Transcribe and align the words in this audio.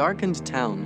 Darkened 0.00 0.40
Town. 0.46 0.80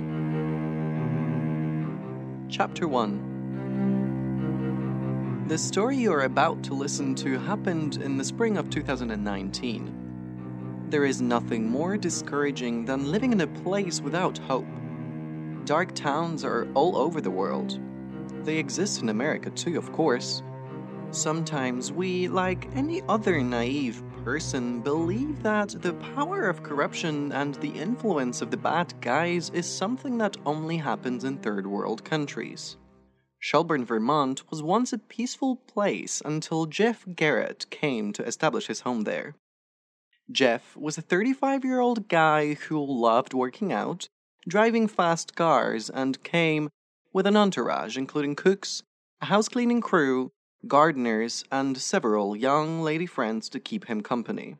Chapter 2.49 2.89
1 2.89 5.45
The 5.47 5.57
story 5.57 5.95
you 5.95 6.11
are 6.11 6.23
about 6.23 6.61
to 6.63 6.73
listen 6.73 7.15
to 7.15 7.39
happened 7.39 8.01
in 8.01 8.17
the 8.17 8.25
spring 8.25 8.57
of 8.57 8.69
2019. 8.69 10.87
There 10.89 11.05
is 11.05 11.21
nothing 11.21 11.69
more 11.69 11.95
discouraging 11.95 12.83
than 12.83 13.09
living 13.09 13.31
in 13.31 13.39
a 13.39 13.47
place 13.47 14.01
without 14.01 14.37
hope. 14.37 14.67
Dark 15.63 15.95
towns 15.95 16.43
are 16.43 16.67
all 16.73 16.97
over 16.97 17.21
the 17.21 17.31
world. 17.31 17.79
They 18.43 18.57
exist 18.57 19.01
in 19.01 19.07
America 19.07 19.49
too, 19.49 19.77
of 19.77 19.93
course. 19.93 20.43
Sometimes 21.15 21.93
we, 21.93 22.27
like 22.27 22.67
any 22.75 23.01
other 23.07 23.41
naive 23.41 24.03
person, 24.25 24.81
believe 24.81 25.41
that 25.43 25.69
the 25.81 25.93
power 25.93 26.49
of 26.49 26.61
corruption 26.61 27.31
and 27.31 27.55
the 27.55 27.69
influence 27.69 28.41
of 28.41 28.51
the 28.51 28.57
bad 28.57 28.93
guys 28.99 29.49
is 29.51 29.65
something 29.65 30.17
that 30.17 30.35
only 30.45 30.75
happens 30.75 31.23
in 31.23 31.37
third 31.37 31.65
world 31.67 32.03
countries. 32.03 32.75
Shelburne, 33.39 33.85
Vermont 33.85 34.49
was 34.51 34.61
once 34.61 34.91
a 34.91 34.97
peaceful 34.97 35.55
place 35.55 36.21
until 36.25 36.65
Jeff 36.65 37.05
Garrett 37.15 37.69
came 37.69 38.11
to 38.11 38.25
establish 38.25 38.67
his 38.67 38.81
home 38.81 39.03
there. 39.03 39.35
Jeff 40.29 40.75
was 40.75 40.97
a 40.97 41.01
35 41.01 41.63
year 41.63 41.79
old 41.79 42.09
guy 42.09 42.55
who 42.55 42.85
loved 42.85 43.33
working 43.33 43.71
out, 43.71 44.09
driving 44.49 44.85
fast 44.85 45.33
cars, 45.33 45.89
and 45.89 46.23
came 46.23 46.69
with 47.13 47.25
an 47.25 47.37
entourage 47.37 47.97
including 47.97 48.35
cooks, 48.35 48.83
a 49.21 49.27
house 49.27 49.47
cleaning 49.47 49.79
crew, 49.79 50.31
gardeners, 50.67 51.43
and 51.51 51.77
several 51.77 52.35
young 52.35 52.81
lady 52.81 53.05
friends 53.05 53.49
to 53.49 53.59
keep 53.59 53.85
him 53.85 54.01
company. 54.01 54.55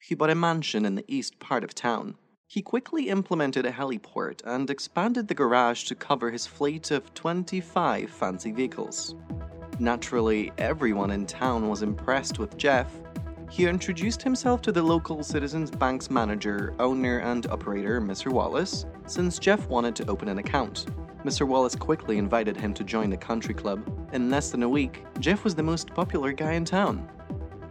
He 0.00 0.14
bought 0.14 0.30
a 0.30 0.34
mansion 0.34 0.84
in 0.84 0.94
the 0.94 1.04
east 1.08 1.38
part 1.38 1.64
of 1.64 1.74
town. 1.74 2.16
He 2.48 2.62
quickly 2.62 3.08
implemented 3.08 3.66
a 3.66 3.72
heliport 3.72 4.40
and 4.44 4.70
expanded 4.70 5.26
the 5.26 5.34
garage 5.34 5.84
to 5.84 5.94
cover 5.94 6.30
his 6.30 6.46
fleet 6.46 6.90
of 6.92 7.12
25 7.14 8.08
fancy 8.10 8.52
vehicles. 8.52 9.16
Naturally, 9.78 10.52
everyone 10.56 11.10
in 11.10 11.26
town 11.26 11.68
was 11.68 11.82
impressed 11.82 12.38
with 12.38 12.56
Jeff. 12.56 12.90
He 13.50 13.66
introduced 13.66 14.22
himself 14.22 14.62
to 14.62 14.72
the 14.72 14.82
local 14.82 15.22
Citizens 15.22 15.70
Bank's 15.70 16.10
manager, 16.10 16.74
owner, 16.78 17.18
and 17.18 17.46
operator, 17.48 18.00
Mr. 18.00 18.30
Wallace, 18.30 18.86
since 19.06 19.38
Jeff 19.38 19.68
wanted 19.68 19.94
to 19.96 20.08
open 20.08 20.28
an 20.28 20.38
account. 20.38 20.86
Mr. 21.26 21.44
Wallace 21.44 21.74
quickly 21.74 22.18
invited 22.18 22.56
him 22.56 22.72
to 22.72 22.84
join 22.84 23.10
the 23.10 23.16
country 23.16 23.52
club. 23.52 23.84
In 24.12 24.30
less 24.30 24.52
than 24.52 24.62
a 24.62 24.68
week, 24.68 25.04
Jeff 25.18 25.42
was 25.42 25.56
the 25.56 25.62
most 25.62 25.88
popular 25.88 26.30
guy 26.30 26.52
in 26.52 26.64
town. 26.64 27.10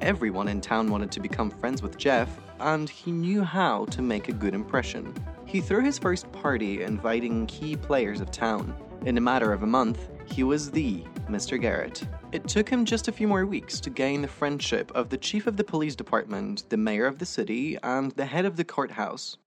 Everyone 0.01 0.49
in 0.49 0.59
town 0.59 0.91
wanted 0.91 1.09
to 1.13 1.21
become 1.21 1.49
friends 1.49 1.81
with 1.81 1.97
Jeff, 1.97 2.27
and 2.59 2.89
he 2.89 3.13
knew 3.13 3.43
how 3.43 3.85
to 3.85 4.01
make 4.01 4.27
a 4.27 4.33
good 4.33 4.53
impression. 4.53 5.13
He 5.45 5.61
threw 5.61 5.81
his 5.81 5.97
first 5.97 6.29
party 6.33 6.83
inviting 6.83 7.47
key 7.47 7.77
players 7.77 8.19
of 8.19 8.29
town. 8.29 8.75
In 9.05 9.17
a 9.17 9.21
matter 9.21 9.53
of 9.53 9.63
a 9.63 9.67
month, 9.67 10.09
he 10.25 10.43
was 10.43 10.69
the 10.69 11.05
Mr. 11.29 11.59
Garrett. 11.59 12.05
It 12.33 12.49
took 12.49 12.67
him 12.67 12.83
just 12.83 13.07
a 13.07 13.13
few 13.13 13.29
more 13.29 13.45
weeks 13.45 13.79
to 13.79 13.89
gain 13.89 14.21
the 14.21 14.27
friendship 14.27 14.91
of 14.93 15.07
the 15.07 15.17
chief 15.17 15.47
of 15.47 15.55
the 15.55 15.63
police 15.63 15.95
department, 15.95 16.65
the 16.67 16.75
mayor 16.75 17.05
of 17.05 17.19
the 17.19 17.25
city, 17.25 17.77
and 17.83 18.11
the 18.11 18.25
head 18.25 18.43
of 18.43 18.57
the 18.57 18.65
courthouse. 18.65 19.37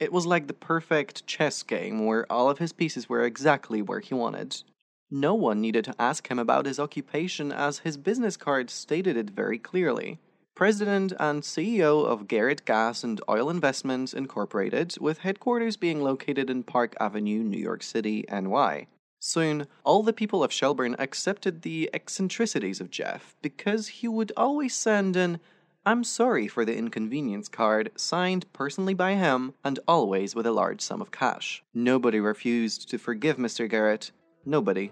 It 0.00 0.12
was 0.12 0.26
like 0.26 0.46
the 0.46 0.54
perfect 0.54 1.26
chess 1.26 1.62
game 1.64 2.06
where 2.06 2.30
all 2.30 2.48
of 2.48 2.58
his 2.58 2.72
pieces 2.72 3.08
were 3.08 3.24
exactly 3.24 3.82
where 3.82 4.00
he 4.00 4.14
wanted. 4.14 4.62
No 5.10 5.34
one 5.34 5.60
needed 5.60 5.84
to 5.86 5.94
ask 5.98 6.30
him 6.30 6.38
about 6.38 6.66
his 6.66 6.78
occupation 6.78 7.50
as 7.50 7.80
his 7.80 7.96
business 7.96 8.36
card 8.36 8.70
stated 8.70 9.16
it 9.16 9.30
very 9.30 9.58
clearly. 9.58 10.18
President 10.54 11.12
and 11.18 11.42
CEO 11.42 12.04
of 12.04 12.28
Garrett 12.28 12.64
Gas 12.64 13.02
and 13.02 13.20
Oil 13.28 13.48
Investments 13.48 14.12
Incorporated, 14.12 14.96
with 15.00 15.18
headquarters 15.18 15.76
being 15.76 16.02
located 16.02 16.50
in 16.50 16.62
Park 16.62 16.94
Avenue, 17.00 17.42
New 17.42 17.58
York 17.58 17.82
City, 17.82 18.24
NY. 18.30 18.86
Soon, 19.20 19.66
all 19.84 20.02
the 20.02 20.12
people 20.12 20.44
of 20.44 20.52
Shelburne 20.52 20.94
accepted 20.98 21.62
the 21.62 21.90
eccentricities 21.92 22.80
of 22.80 22.90
Jeff 22.90 23.36
because 23.42 23.88
he 23.88 24.08
would 24.08 24.30
always 24.36 24.74
send 24.74 25.16
an 25.16 25.40
I'm 25.88 26.04
sorry 26.04 26.48
for 26.48 26.66
the 26.66 26.76
inconvenience 26.76 27.48
card, 27.48 27.92
signed 27.96 28.44
personally 28.52 28.92
by 28.92 29.14
him 29.14 29.54
and 29.64 29.80
always 29.88 30.34
with 30.34 30.44
a 30.44 30.52
large 30.52 30.82
sum 30.82 31.00
of 31.00 31.10
cash. 31.10 31.64
Nobody 31.72 32.20
refused 32.20 32.90
to 32.90 32.98
forgive 32.98 33.38
Mr. 33.38 33.66
Garrett. 33.66 34.10
Nobody. 34.44 34.90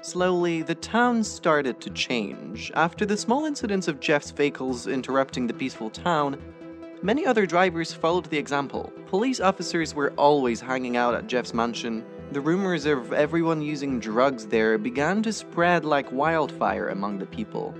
Slowly, 0.00 0.62
the 0.62 0.76
town 0.76 1.22
started 1.22 1.78
to 1.82 1.90
change. 1.90 2.72
After 2.74 3.04
the 3.04 3.18
small 3.18 3.44
incidents 3.44 3.86
of 3.86 4.00
Jeff's 4.00 4.30
vehicles 4.30 4.86
interrupting 4.86 5.46
the 5.46 5.52
peaceful 5.52 5.90
town, 5.90 6.40
many 7.02 7.26
other 7.26 7.44
drivers 7.44 7.92
followed 7.92 8.24
the 8.24 8.38
example. 8.38 8.90
Police 9.08 9.40
officers 9.40 9.94
were 9.94 10.14
always 10.16 10.58
hanging 10.58 10.96
out 10.96 11.14
at 11.14 11.26
Jeff's 11.26 11.52
mansion. 11.52 12.02
The 12.30 12.40
rumors 12.40 12.86
of 12.86 13.12
everyone 13.12 13.60
using 13.60 14.00
drugs 14.00 14.46
there 14.46 14.78
began 14.78 15.22
to 15.24 15.34
spread 15.34 15.84
like 15.84 16.10
wildfire 16.10 16.88
among 16.88 17.18
the 17.18 17.26
people. 17.26 17.74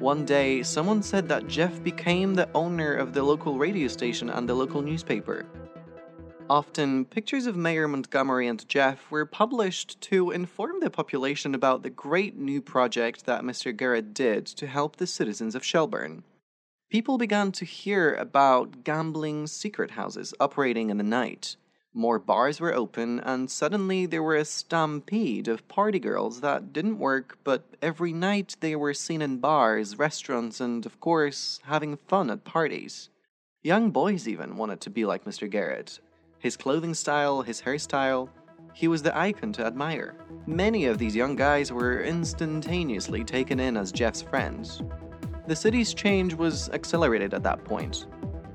One 0.00 0.24
day, 0.24 0.62
someone 0.62 1.02
said 1.02 1.28
that 1.28 1.48
Jeff 1.48 1.82
became 1.82 2.34
the 2.34 2.48
owner 2.54 2.94
of 2.94 3.12
the 3.12 3.22
local 3.24 3.58
radio 3.58 3.88
station 3.88 4.30
and 4.30 4.48
the 4.48 4.54
local 4.54 4.80
newspaper. 4.80 5.44
Often, 6.48 7.06
pictures 7.06 7.46
of 7.46 7.56
Mayor 7.56 7.88
Montgomery 7.88 8.46
and 8.46 8.66
Jeff 8.68 9.10
were 9.10 9.26
published 9.26 10.00
to 10.02 10.30
inform 10.30 10.78
the 10.78 10.88
population 10.88 11.52
about 11.52 11.82
the 11.82 11.90
great 11.90 12.36
new 12.36 12.62
project 12.62 13.26
that 13.26 13.42
Mr. 13.42 13.76
Garrett 13.76 14.14
did 14.14 14.46
to 14.46 14.68
help 14.68 14.96
the 14.96 15.06
citizens 15.06 15.56
of 15.56 15.64
Shelburne. 15.64 16.22
People 16.90 17.18
began 17.18 17.50
to 17.50 17.64
hear 17.64 18.14
about 18.14 18.84
gambling 18.84 19.48
secret 19.48 19.90
houses 19.90 20.32
operating 20.38 20.90
in 20.90 20.96
the 20.98 21.02
night 21.02 21.56
more 21.94 22.18
bars 22.18 22.60
were 22.60 22.74
open, 22.74 23.18
and 23.20 23.50
suddenly 23.50 24.06
there 24.06 24.22
were 24.22 24.36
a 24.36 24.44
stampede 24.44 25.48
of 25.48 25.66
party 25.68 25.98
girls 25.98 26.40
that 26.42 26.72
didn't 26.72 26.98
work, 26.98 27.38
but 27.44 27.64
every 27.82 28.12
night 28.12 28.56
they 28.60 28.76
were 28.76 28.94
seen 28.94 29.22
in 29.22 29.38
bars, 29.38 29.98
restaurants, 29.98 30.60
and 30.60 30.86
of 30.86 31.00
course, 31.00 31.60
having 31.64 31.96
fun 31.96 32.30
at 32.30 32.44
parties. 32.44 33.08
Young 33.62 33.90
boys 33.90 34.28
even 34.28 34.56
wanted 34.56 34.80
to 34.82 34.90
be 34.90 35.04
like 35.04 35.24
Mr. 35.24 35.50
Garrett. 35.50 35.98
His 36.38 36.56
clothing 36.56 36.94
style, 36.94 37.42
his 37.42 37.62
hairstyle, 37.62 38.28
he 38.72 38.86
was 38.86 39.02
the 39.02 39.16
icon 39.18 39.52
to 39.54 39.66
admire. 39.66 40.14
Many 40.46 40.84
of 40.84 40.98
these 40.98 41.16
young 41.16 41.34
guys 41.34 41.72
were 41.72 42.02
instantaneously 42.02 43.24
taken 43.24 43.58
in 43.58 43.76
as 43.76 43.90
Jeff's 43.90 44.22
friends. 44.22 44.82
The 45.48 45.56
city's 45.56 45.94
change 45.94 46.34
was 46.34 46.68
accelerated 46.70 47.34
at 47.34 47.42
that 47.42 47.64
point. 47.64 48.06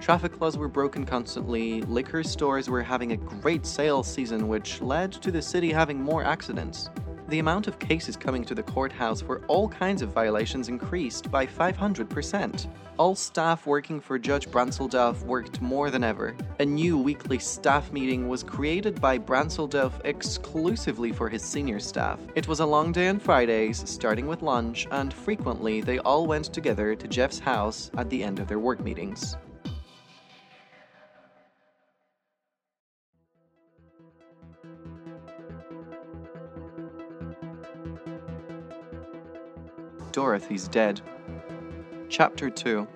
Traffic 0.04 0.42
laws 0.42 0.58
were 0.58 0.68
broken 0.68 1.06
constantly, 1.06 1.82
liquor 1.84 2.24
stores 2.24 2.70
were 2.70 2.84
having 2.84 3.14
a 3.14 3.18
great 3.18 3.66
sales 3.66 4.06
season, 4.06 4.50
which 4.50 4.82
led 4.82 5.14
to 5.14 5.32
the 5.32 5.42
city 5.42 5.72
having 5.72 6.04
more 6.04 6.26
accidents. 6.26 6.90
The 7.30 7.40
amount 7.40 7.70
of 7.70 7.80
cases 7.80 8.18
coming 8.18 8.44
to 8.44 8.54
the 8.54 8.64
courthouse 8.64 9.22
for 9.22 9.46
all 9.48 9.70
kinds 9.70 10.02
of 10.02 10.10
violations 10.10 10.68
increased 10.68 11.32
by 11.32 11.48
500%. 11.48 12.68
All 12.98 13.16
staff 13.16 13.66
working 13.66 14.02
for 14.02 14.20
Judge 14.20 14.50
Brancelduff 14.50 15.24
worked 15.24 15.62
more 15.62 15.90
than 15.90 16.04
ever. 16.04 16.36
A 16.60 16.66
new 16.66 16.98
weekly 16.98 17.40
staff 17.40 17.94
meeting 17.94 18.28
was 18.28 18.44
created 18.44 19.00
by 19.00 19.18
Brancelduff 19.18 19.94
exclusively 20.04 21.14
for 21.14 21.30
his 21.30 21.44
senior 21.44 21.80
staff. 21.80 22.20
It 22.36 22.50
was 22.50 22.60
a 22.60 22.66
long 22.66 22.92
day 22.92 23.08
on 23.08 23.20
Fridays, 23.20 23.90
starting 23.90 24.28
with 24.28 24.42
lunch, 24.42 24.86
and 24.92 25.14
frequently 25.14 25.80
they 25.80 26.00
all 26.00 26.28
went 26.28 26.52
together 26.54 26.94
to 26.94 27.08
Jeff's 27.08 27.40
house 27.40 27.90
at 27.98 28.10
the 28.10 28.22
end 28.22 28.40
of 28.40 28.50
their 28.50 28.60
work 28.60 28.82
meetings. 28.82 29.38
Dorothy's 40.14 40.68
dead. 40.68 41.02
Chapter 42.08 42.52
2 42.52 42.88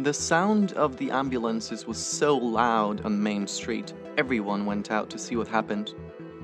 The 0.00 0.12
sound 0.12 0.72
of 0.72 0.96
the 0.96 1.12
ambulances 1.12 1.86
was 1.86 1.98
so 1.98 2.36
loud 2.36 3.06
on 3.06 3.22
Main 3.22 3.46
Street, 3.46 3.94
everyone 4.18 4.66
went 4.66 4.90
out 4.90 5.08
to 5.10 5.18
see 5.18 5.36
what 5.36 5.46
happened. 5.46 5.94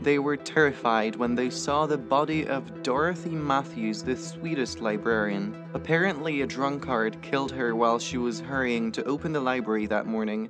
They 0.00 0.20
were 0.20 0.36
terrified 0.36 1.16
when 1.16 1.34
they 1.34 1.50
saw 1.50 1.86
the 1.86 1.98
body 1.98 2.46
of 2.46 2.84
Dorothy 2.84 3.30
Matthews, 3.30 4.04
the 4.04 4.16
sweetest 4.16 4.80
librarian. 4.80 5.56
Apparently, 5.74 6.42
a 6.42 6.46
drunkard 6.46 7.20
killed 7.20 7.50
her 7.50 7.74
while 7.74 7.98
she 7.98 8.18
was 8.18 8.38
hurrying 8.38 8.92
to 8.92 9.04
open 9.04 9.32
the 9.32 9.40
library 9.40 9.86
that 9.86 10.06
morning. 10.06 10.48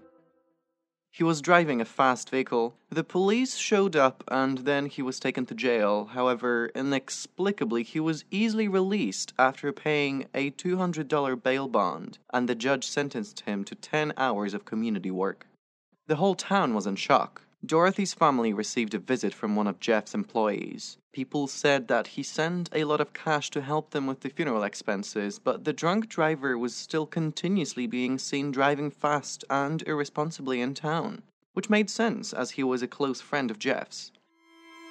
He 1.14 1.23
was 1.23 1.43
driving 1.43 1.79
a 1.79 1.85
fast 1.85 2.31
vehicle. 2.31 2.75
The 2.88 3.05
police 3.05 3.56
showed 3.56 3.94
up 3.94 4.25
and 4.29 4.59
then 4.59 4.87
he 4.87 5.03
was 5.03 5.20
taken 5.20 5.44
to 5.44 5.55
jail. 5.55 6.06
However, 6.06 6.70
inexplicably, 6.75 7.82
he 7.82 8.00
was 8.00 8.25
easily 8.31 8.67
released 8.67 9.35
after 9.38 9.75
paying 9.75 10.25
a 10.32 10.53
$200 10.53 11.43
bail 11.43 11.69
bond, 11.69 12.19
and 12.32 12.49
the 12.49 12.55
judge 12.55 12.87
sentenced 12.87 13.41
him 13.41 13.62
to 13.64 13.75
10 13.75 14.14
hours 14.17 14.55
of 14.55 14.64
community 14.64 15.11
work. 15.11 15.47
The 16.06 16.17
whole 16.17 16.35
town 16.35 16.73
was 16.73 16.87
in 16.87 16.97
shock. 16.97 17.43
Dorothy's 17.64 18.12
family 18.12 18.53
received 18.53 18.93
a 18.93 18.99
visit 18.99 19.32
from 19.32 19.55
one 19.55 19.69
of 19.69 19.79
Jeff's 19.79 20.14
employees. 20.14 20.99
People 21.12 21.47
said 21.47 21.87
that 21.87 22.09
he 22.09 22.23
sent 22.25 22.69
a 22.75 22.82
lot 22.82 23.00
of 23.00 23.12
cash 23.12 23.50
to 23.50 23.61
help 23.61 23.91
them 23.91 24.09
with 24.09 24.20
the 24.20 24.31
funeral 24.31 24.64
expenses, 24.64 25.38
but 25.38 25.62
the 25.62 25.73
drunk 25.73 26.09
driver 26.09 26.59
was 26.59 26.75
still 26.75 27.06
continuously 27.06 27.87
being 27.87 28.19
seen 28.19 28.50
driving 28.50 28.91
fast 28.91 29.44
and 29.49 29.82
irresponsibly 29.87 30.61
in 30.61 30.75
town, 30.75 31.23
which 31.53 31.70
made 31.70 31.88
sense 31.88 32.32
as 32.32 32.50
he 32.53 32.64
was 32.64 32.82
a 32.82 32.88
close 32.88 33.20
friend 33.20 33.49
of 33.49 33.61
Jeff's. 33.61 34.11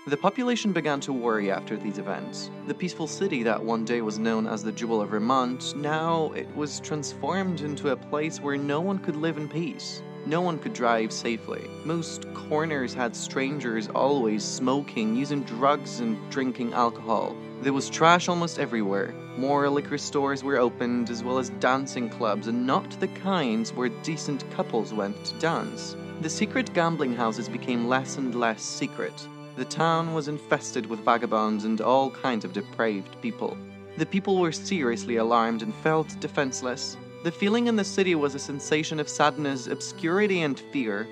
The 0.08 0.16
population 0.16 0.72
began 0.72 1.02
to 1.02 1.12
worry 1.12 1.52
after 1.52 1.76
these 1.76 1.98
events. 1.98 2.50
The 2.68 2.74
peaceful 2.74 3.06
city 3.08 3.44
that 3.44 3.62
one 3.62 3.84
day 3.84 4.02
was 4.02 4.18
known 4.18 4.48
as 4.48 4.64
the 4.64 4.72
Jewel 4.72 5.02
of 5.02 5.10
Vermont, 5.10 5.76
now 5.76 6.32
it 6.32 6.48
was 6.56 6.80
transformed 6.80 7.62
into 7.62 7.90
a 7.90 7.98
place 7.98 8.40
where 8.40 8.58
no 8.58 8.80
one 8.80 8.98
could 8.98 9.18
live 9.18 9.38
in 9.38 9.50
peace. 9.50 10.02
No 10.26 10.42
one 10.42 10.60
could 10.60 10.74
drive 10.74 11.12
safely. 11.12 11.70
Most 11.84 12.32
corners 12.34 12.94
had 12.94 13.16
strangers 13.16 13.88
always 13.90 14.44
smoking, 14.44 15.16
using 15.16 15.44
drugs, 15.44 16.00
and 16.00 16.18
drinking 16.30 16.74
alcohol. 16.74 17.36
There 17.62 17.74
was 17.74 17.90
trash 17.90 18.28
almost 18.28 18.60
everywhere. 18.60 19.14
More 19.38 19.70
liquor 19.70 19.98
stores 19.98 20.44
were 20.44 20.58
opened, 20.58 21.10
as 21.10 21.24
well 21.24 21.40
as 21.40 21.50
dancing 21.60 22.10
clubs, 22.10 22.48
and 22.48 22.68
not 22.68 22.90
the 23.00 23.08
kinds 23.08 23.74
where 23.74 23.90
decent 24.04 24.50
couples 24.52 24.94
went 24.94 25.24
to 25.26 25.40
dance. 25.40 25.96
The 26.22 26.30
secret 26.30 26.74
gambling 26.74 27.16
houses 27.16 27.50
became 27.50 27.88
less 27.88 28.18
and 28.18 28.36
less 28.36 28.62
secret. 28.62 29.28
The 29.56 29.66
town 29.66 30.14
was 30.14 30.28
infested 30.28 30.86
with 30.86 31.04
vagabonds 31.04 31.66
and 31.66 31.82
all 31.82 32.12
kinds 32.12 32.46
of 32.46 32.54
depraved 32.54 33.20
people. 33.22 33.58
The 33.98 34.06
people 34.06 34.40
were 34.40 34.52
seriously 34.52 35.18
alarmed 35.18 35.62
and 35.62 35.74
felt 35.76 36.20
defenseless. 36.20 36.96
The 37.24 37.32
feeling 37.32 37.68
in 37.68 37.76
the 37.76 37.84
city 37.84 38.16
was 38.16 38.34
a 38.34 38.40
sensation 38.40 39.00
of 39.00 39.08
sadness, 39.08 39.68
obscurity, 39.68 40.42
and 40.42 40.60
fear. 40.60 41.08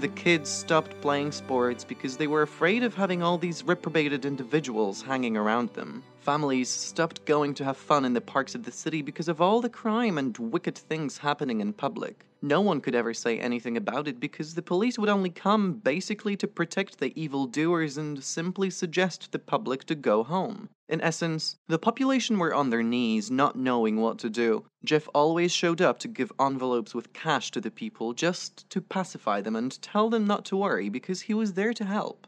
The 0.00 0.08
kids 0.08 0.50
stopped 0.50 1.00
playing 1.00 1.32
sports 1.32 1.84
because 1.84 2.18
they 2.18 2.26
were 2.26 2.42
afraid 2.42 2.82
of 2.82 2.94
having 2.94 3.22
all 3.22 3.38
these 3.38 3.64
reprobated 3.64 4.26
individuals 4.26 5.00
hanging 5.00 5.38
around 5.38 5.70
them. 5.70 6.04
Families 6.26 6.68
stopped 6.68 7.24
going 7.24 7.54
to 7.54 7.64
have 7.64 7.76
fun 7.76 8.04
in 8.04 8.12
the 8.12 8.20
parks 8.20 8.56
of 8.56 8.64
the 8.64 8.72
city 8.72 9.00
because 9.00 9.28
of 9.28 9.40
all 9.40 9.60
the 9.60 9.68
crime 9.68 10.18
and 10.18 10.36
wicked 10.36 10.76
things 10.76 11.18
happening 11.18 11.60
in 11.60 11.72
public. 11.72 12.26
No 12.42 12.60
one 12.60 12.80
could 12.80 12.96
ever 12.96 13.14
say 13.14 13.38
anything 13.38 13.76
about 13.76 14.08
it 14.08 14.18
because 14.18 14.56
the 14.56 14.60
police 14.60 14.98
would 14.98 15.08
only 15.08 15.30
come 15.30 15.74
basically 15.74 16.36
to 16.38 16.48
protect 16.48 16.98
the 16.98 17.12
evildoers 17.14 17.96
and 17.96 18.24
simply 18.24 18.70
suggest 18.70 19.30
the 19.30 19.38
public 19.38 19.84
to 19.84 19.94
go 19.94 20.24
home. 20.24 20.68
In 20.88 21.00
essence, 21.00 21.58
the 21.68 21.78
population 21.78 22.40
were 22.40 22.52
on 22.52 22.70
their 22.70 22.82
knees, 22.82 23.30
not 23.30 23.54
knowing 23.54 24.00
what 24.00 24.18
to 24.18 24.28
do. 24.28 24.64
Jeff 24.84 25.08
always 25.14 25.52
showed 25.52 25.80
up 25.80 26.00
to 26.00 26.08
give 26.08 26.32
envelopes 26.40 26.92
with 26.92 27.12
cash 27.12 27.52
to 27.52 27.60
the 27.60 27.70
people 27.70 28.14
just 28.14 28.68
to 28.70 28.80
pacify 28.80 29.40
them 29.40 29.54
and 29.54 29.80
tell 29.80 30.10
them 30.10 30.26
not 30.26 30.44
to 30.46 30.56
worry 30.56 30.88
because 30.88 31.20
he 31.20 31.34
was 31.34 31.52
there 31.52 31.72
to 31.72 31.84
help. 31.84 32.25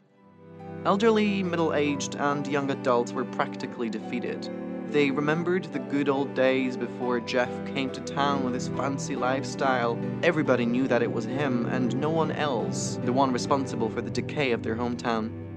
Elderly, 0.85 1.43
middle 1.43 1.73
aged, 1.73 2.15
and 2.15 2.47
young 2.47 2.71
adults 2.71 3.11
were 3.11 3.25
practically 3.25 3.89
defeated. 3.89 4.49
They 4.91 5.11
remembered 5.11 5.65
the 5.65 5.79
good 5.79 6.09
old 6.09 6.33
days 6.33 6.75
before 6.75 7.19
Jeff 7.19 7.49
came 7.73 7.91
to 7.91 8.01
town 8.01 8.43
with 8.43 8.55
his 8.55 8.69
fancy 8.69 9.15
lifestyle. 9.15 9.99
Everybody 10.23 10.65
knew 10.65 10.87
that 10.87 11.03
it 11.03 11.11
was 11.11 11.25
him 11.25 11.67
and 11.67 11.95
no 11.97 12.09
one 12.09 12.31
else, 12.31 12.99
the 13.03 13.13
one 13.13 13.31
responsible 13.31 13.89
for 13.89 14.01
the 14.01 14.09
decay 14.09 14.51
of 14.51 14.63
their 14.63 14.75
hometown. 14.75 15.48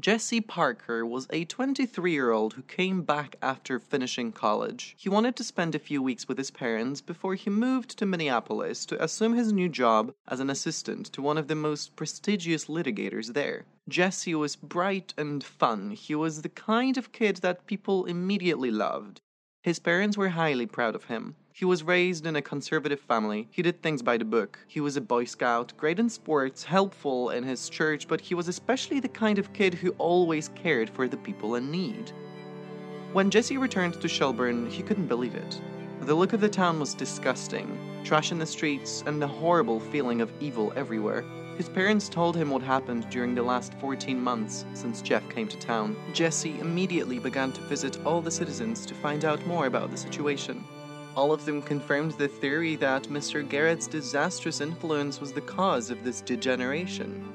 Jesse 0.00 0.40
Parker 0.40 1.04
was 1.04 1.26
a 1.28 1.44
23 1.44 2.12
year 2.12 2.30
old 2.30 2.54
who 2.54 2.62
came 2.62 3.02
back 3.02 3.36
after 3.42 3.78
finishing 3.78 4.32
college. 4.32 4.94
He 4.96 5.10
wanted 5.10 5.36
to 5.36 5.44
spend 5.44 5.74
a 5.74 5.78
few 5.78 6.02
weeks 6.02 6.26
with 6.26 6.38
his 6.38 6.50
parents 6.50 7.02
before 7.02 7.34
he 7.34 7.50
moved 7.50 7.98
to 7.98 8.06
Minneapolis 8.06 8.86
to 8.86 9.04
assume 9.04 9.34
his 9.34 9.52
new 9.52 9.68
job 9.68 10.14
as 10.26 10.40
an 10.40 10.48
assistant 10.48 11.12
to 11.12 11.20
one 11.20 11.36
of 11.36 11.46
the 11.46 11.54
most 11.54 11.94
prestigious 11.94 12.68
litigators 12.68 13.34
there. 13.34 13.66
Jesse 13.86 14.34
was 14.34 14.56
bright 14.56 15.12
and 15.18 15.44
fun. 15.44 15.90
He 15.90 16.14
was 16.14 16.40
the 16.40 16.48
kind 16.48 16.96
of 16.96 17.12
kid 17.12 17.36
that 17.42 17.66
people 17.66 18.06
immediately 18.06 18.70
loved. 18.70 19.20
His 19.62 19.78
parents 19.78 20.16
were 20.16 20.30
highly 20.30 20.66
proud 20.66 20.96
of 20.96 21.04
him. 21.04 21.36
He 21.52 21.64
was 21.64 21.84
raised 21.84 22.26
in 22.26 22.34
a 22.34 22.42
conservative 22.42 22.98
family. 22.98 23.46
He 23.52 23.62
did 23.62 23.80
things 23.80 24.02
by 24.02 24.16
the 24.16 24.24
book. 24.24 24.58
He 24.66 24.80
was 24.80 24.96
a 24.96 25.00
Boy 25.00 25.24
Scout, 25.24 25.72
great 25.76 26.00
in 26.00 26.08
sports, 26.08 26.64
helpful 26.64 27.30
in 27.30 27.44
his 27.44 27.68
church, 27.68 28.08
but 28.08 28.20
he 28.20 28.34
was 28.34 28.48
especially 28.48 28.98
the 28.98 29.08
kind 29.08 29.38
of 29.38 29.52
kid 29.52 29.74
who 29.74 29.90
always 29.98 30.48
cared 30.56 30.90
for 30.90 31.06
the 31.06 31.16
people 31.16 31.54
in 31.54 31.70
need. 31.70 32.12
When 33.12 33.30
Jesse 33.30 33.56
returned 33.56 34.00
to 34.00 34.08
Shelburne, 34.08 34.68
he 34.68 34.82
couldn't 34.82 35.06
believe 35.06 35.36
it. 35.36 35.60
The 36.00 36.14
look 36.14 36.32
of 36.32 36.40
the 36.40 36.48
town 36.48 36.80
was 36.80 36.94
disgusting 36.94 37.78
trash 38.04 38.32
in 38.32 38.38
the 38.38 38.46
streets, 38.46 39.02
and 39.06 39.22
a 39.22 39.26
horrible 39.26 39.78
feeling 39.78 40.20
of 40.20 40.32
evil 40.40 40.72
everywhere. 40.76 41.24
His 41.56 41.68
parents 41.68 42.08
told 42.08 42.34
him 42.34 42.50
what 42.50 42.62
happened 42.62 43.08
during 43.10 43.34
the 43.34 43.42
last 43.42 43.74
14 43.74 44.18
months 44.18 44.64
since 44.72 45.02
Jeff 45.02 45.28
came 45.28 45.48
to 45.48 45.58
town. 45.58 45.96
Jesse 46.14 46.58
immediately 46.60 47.18
began 47.18 47.52
to 47.52 47.60
visit 47.62 47.98
all 48.06 48.22
the 48.22 48.30
citizens 48.30 48.86
to 48.86 48.94
find 48.94 49.24
out 49.24 49.46
more 49.46 49.66
about 49.66 49.90
the 49.90 49.96
situation. 49.96 50.64
All 51.14 51.30
of 51.30 51.44
them 51.44 51.60
confirmed 51.60 52.12
the 52.12 52.26
theory 52.26 52.74
that 52.76 53.04
Mr. 53.04 53.46
Garrett's 53.46 53.86
disastrous 53.86 54.62
influence 54.62 55.20
was 55.20 55.32
the 55.32 55.42
cause 55.42 55.90
of 55.90 56.02
this 56.02 56.22
degeneration. 56.22 57.30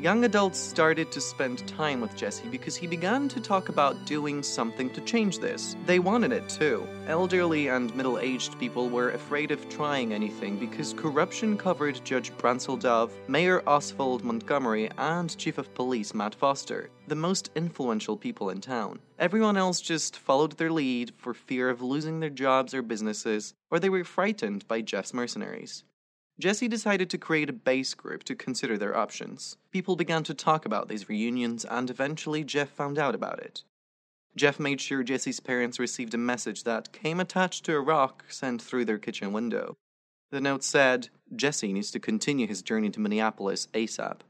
Young 0.00 0.24
adults 0.24 0.58
started 0.58 1.12
to 1.12 1.20
spend 1.20 1.68
time 1.68 2.00
with 2.00 2.16
Jesse 2.16 2.48
because 2.48 2.74
he 2.74 2.86
began 2.86 3.28
to 3.28 3.38
talk 3.38 3.68
about 3.68 4.06
doing 4.06 4.42
something 4.42 4.88
to 4.94 5.00
change 5.02 5.40
this. 5.40 5.76
They 5.84 5.98
wanted 5.98 6.32
it 6.32 6.48
too. 6.48 6.88
Elderly 7.06 7.68
and 7.68 7.94
middle 7.94 8.18
aged 8.18 8.58
people 8.58 8.88
were 8.88 9.10
afraid 9.10 9.50
of 9.50 9.68
trying 9.68 10.14
anything 10.14 10.58
because 10.58 10.94
corruption 10.94 11.58
covered 11.58 12.02
Judge 12.02 12.34
Bransel 12.38 12.78
Dove, 12.78 13.12
Mayor 13.28 13.62
Oswald 13.68 14.24
Montgomery, 14.24 14.90
and 14.96 15.36
Chief 15.36 15.58
of 15.58 15.74
Police 15.74 16.14
Matt 16.14 16.34
Foster, 16.34 16.88
the 17.06 17.14
most 17.14 17.50
influential 17.54 18.16
people 18.16 18.48
in 18.48 18.62
town. 18.62 19.00
Everyone 19.18 19.58
else 19.58 19.82
just 19.82 20.16
followed 20.16 20.52
their 20.52 20.72
lead 20.72 21.12
for 21.18 21.34
fear 21.34 21.68
of 21.68 21.82
losing 21.82 22.20
their 22.20 22.30
jobs 22.30 22.72
or 22.72 22.80
businesses, 22.80 23.52
or 23.70 23.78
they 23.78 23.90
were 23.90 24.04
frightened 24.04 24.66
by 24.66 24.80
Jeff's 24.80 25.12
mercenaries. 25.12 25.84
Jesse 26.40 26.68
decided 26.68 27.10
to 27.10 27.18
create 27.18 27.50
a 27.50 27.52
base 27.52 27.92
group 27.92 28.24
to 28.24 28.34
consider 28.34 28.78
their 28.78 28.96
options. 28.96 29.58
People 29.70 29.94
began 29.94 30.24
to 30.24 30.32
talk 30.32 30.64
about 30.64 30.88
these 30.88 31.08
reunions, 31.08 31.66
and 31.66 31.90
eventually 31.90 32.42
Jeff 32.42 32.70
found 32.70 32.98
out 32.98 33.14
about 33.14 33.40
it. 33.40 33.62
Jeff 34.36 34.58
made 34.58 34.80
sure 34.80 35.02
Jesse's 35.02 35.38
parents 35.38 35.78
received 35.78 36.14
a 36.14 36.18
message 36.18 36.64
that 36.64 36.92
came 36.92 37.20
attached 37.20 37.64
to 37.66 37.74
a 37.74 37.80
rock 37.80 38.24
sent 38.30 38.62
through 38.62 38.86
their 38.86 38.98
kitchen 38.98 39.32
window. 39.32 39.76
The 40.30 40.40
note 40.40 40.64
said, 40.64 41.08
Jesse 41.36 41.74
needs 41.74 41.90
to 41.90 42.00
continue 42.00 42.46
his 42.46 42.62
journey 42.62 42.88
to 42.90 43.00
Minneapolis 43.00 43.68
ASAP. 43.74 44.20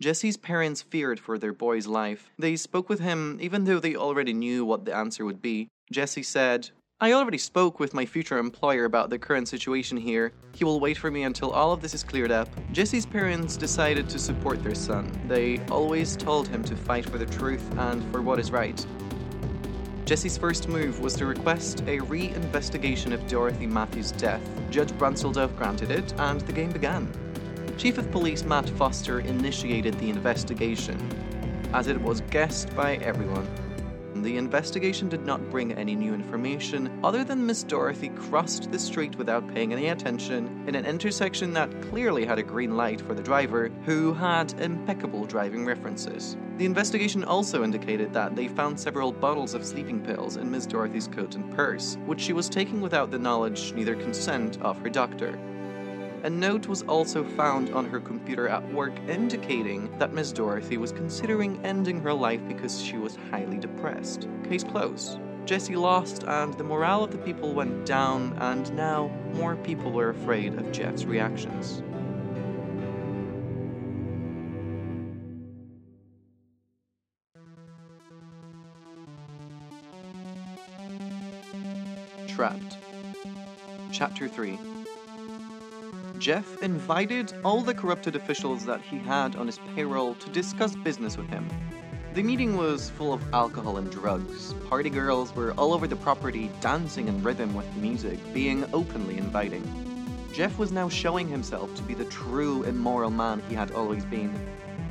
Jesse's 0.00 0.36
parents 0.36 0.82
feared 0.82 1.20
for 1.20 1.38
their 1.38 1.52
boy's 1.52 1.86
life. 1.86 2.30
They 2.38 2.56
spoke 2.56 2.88
with 2.88 2.98
him 2.98 3.38
even 3.40 3.64
though 3.64 3.78
they 3.78 3.94
already 3.94 4.32
knew 4.32 4.64
what 4.64 4.84
the 4.84 4.96
answer 4.96 5.24
would 5.24 5.40
be. 5.40 5.68
Jesse 5.92 6.24
said, 6.24 6.70
I 7.02 7.14
already 7.14 7.36
spoke 7.36 7.80
with 7.80 7.94
my 7.94 8.06
future 8.06 8.38
employer 8.38 8.84
about 8.84 9.10
the 9.10 9.18
current 9.18 9.48
situation 9.48 9.96
here. 9.96 10.32
He 10.54 10.62
will 10.62 10.78
wait 10.78 10.96
for 10.96 11.10
me 11.10 11.24
until 11.24 11.50
all 11.50 11.72
of 11.72 11.80
this 11.82 11.94
is 11.94 12.04
cleared 12.04 12.30
up. 12.30 12.48
Jesse's 12.70 13.04
parents 13.04 13.56
decided 13.56 14.08
to 14.08 14.20
support 14.20 14.62
their 14.62 14.76
son. 14.76 15.10
They 15.26 15.58
always 15.68 16.16
told 16.16 16.46
him 16.46 16.62
to 16.62 16.76
fight 16.76 17.04
for 17.04 17.18
the 17.18 17.26
truth 17.26 17.68
and 17.76 18.08
for 18.12 18.22
what 18.22 18.38
is 18.38 18.52
right. 18.52 18.86
Jesse's 20.04 20.38
first 20.38 20.68
move 20.68 21.00
was 21.00 21.14
to 21.14 21.26
request 21.26 21.82
a 21.88 21.98
re-investigation 21.98 23.12
of 23.12 23.26
Dorothy 23.26 23.66
Matthews' 23.66 24.12
death. 24.12 24.48
Judge 24.70 24.96
Dove 24.96 25.56
granted 25.56 25.90
it, 25.90 26.14
and 26.20 26.40
the 26.42 26.52
game 26.52 26.70
began. 26.70 27.12
Chief 27.78 27.98
of 27.98 28.12
Police 28.12 28.44
Matt 28.44 28.68
Foster 28.68 29.18
initiated 29.18 29.98
the 29.98 30.08
investigation, 30.08 30.96
as 31.74 31.88
it 31.88 32.00
was 32.00 32.20
guessed 32.30 32.72
by 32.76 32.94
everyone 32.98 33.48
the 34.22 34.36
investigation 34.36 35.08
did 35.08 35.26
not 35.26 35.50
bring 35.50 35.72
any 35.72 35.94
new 35.94 36.14
information 36.14 37.00
other 37.02 37.24
than 37.24 37.44
Miss 37.44 37.62
Dorothy 37.62 38.08
crossed 38.10 38.70
the 38.70 38.78
street 38.78 39.16
without 39.16 39.52
paying 39.52 39.72
any 39.72 39.88
attention 39.88 40.64
in 40.66 40.74
an 40.74 40.86
intersection 40.86 41.52
that 41.54 41.82
clearly 41.82 42.24
had 42.24 42.38
a 42.38 42.42
green 42.42 42.76
light 42.76 43.00
for 43.00 43.14
the 43.14 43.22
driver, 43.22 43.70
who 43.84 44.12
had 44.14 44.52
impeccable 44.60 45.24
driving 45.24 45.64
references. 45.64 46.36
The 46.58 46.66
investigation 46.66 47.24
also 47.24 47.64
indicated 47.64 48.12
that 48.12 48.36
they 48.36 48.48
found 48.48 48.78
several 48.78 49.12
bottles 49.12 49.54
of 49.54 49.64
sleeping 49.64 50.00
pills 50.00 50.36
in 50.36 50.50
Miss 50.50 50.66
Dorothy's 50.66 51.08
coat 51.08 51.34
and 51.34 51.50
purse, 51.54 51.96
which 52.06 52.20
she 52.20 52.32
was 52.32 52.48
taking 52.48 52.80
without 52.80 53.10
the 53.10 53.18
knowledge 53.18 53.72
neither 53.72 53.96
consent 53.96 54.60
of 54.62 54.78
her 54.78 54.88
doctor. 54.88 55.38
A 56.24 56.30
note 56.30 56.68
was 56.68 56.82
also 56.82 57.24
found 57.24 57.70
on 57.70 57.84
her 57.86 57.98
computer 57.98 58.48
at 58.48 58.72
work 58.72 58.92
indicating 59.08 59.90
that 59.98 60.12
Miss 60.12 60.30
Dorothy 60.30 60.76
was 60.76 60.92
considering 60.92 61.58
ending 61.64 62.00
her 62.00 62.12
life 62.12 62.40
because 62.46 62.80
she 62.80 62.96
was 62.96 63.18
highly 63.32 63.58
depressed. 63.58 64.28
Case 64.48 64.62
closed. 64.62 65.18
Jesse 65.46 65.74
lost, 65.74 66.22
and 66.22 66.54
the 66.54 66.62
morale 66.62 67.02
of 67.02 67.10
the 67.10 67.18
people 67.18 67.52
went 67.52 67.84
down, 67.84 68.36
and 68.38 68.72
now 68.76 69.08
more 69.34 69.56
people 69.56 69.90
were 69.90 70.10
afraid 70.10 70.54
of 70.54 70.70
Jeff's 70.70 71.04
reactions. 71.04 71.82
Trapped. 82.28 82.76
Chapter 83.90 84.28
3 84.28 84.56
Jeff 86.22 86.62
invited 86.62 87.32
all 87.44 87.62
the 87.62 87.74
corrupted 87.74 88.14
officials 88.14 88.64
that 88.64 88.80
he 88.80 88.96
had 88.96 89.34
on 89.34 89.44
his 89.44 89.58
payroll 89.74 90.14
to 90.14 90.30
discuss 90.30 90.76
business 90.76 91.16
with 91.16 91.28
him. 91.28 91.48
The 92.14 92.22
meeting 92.22 92.56
was 92.56 92.90
full 92.90 93.12
of 93.12 93.34
alcohol 93.34 93.78
and 93.78 93.90
drugs. 93.90 94.52
Party 94.68 94.88
girls 94.88 95.34
were 95.34 95.52
all 95.54 95.72
over 95.72 95.88
the 95.88 95.96
property, 95.96 96.48
dancing 96.60 97.08
in 97.08 97.24
rhythm 97.24 97.52
with 97.54 97.66
music, 97.74 98.20
being 98.32 98.64
openly 98.72 99.18
inviting. 99.18 99.64
Jeff 100.32 100.56
was 100.60 100.70
now 100.70 100.88
showing 100.88 101.26
himself 101.26 101.74
to 101.74 101.82
be 101.82 101.92
the 101.92 102.04
true 102.04 102.62
immoral 102.62 103.10
man 103.10 103.42
he 103.48 103.56
had 103.56 103.72
always 103.72 104.04
been. 104.04 104.32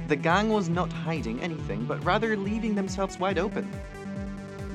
The 0.10 0.18
gang 0.18 0.50
was 0.50 0.68
not 0.68 0.92
hiding 0.92 1.40
anything, 1.40 1.86
but 1.86 2.04
rather 2.04 2.36
leaving 2.36 2.76
themselves 2.76 3.18
wide 3.18 3.40
open. 3.40 3.72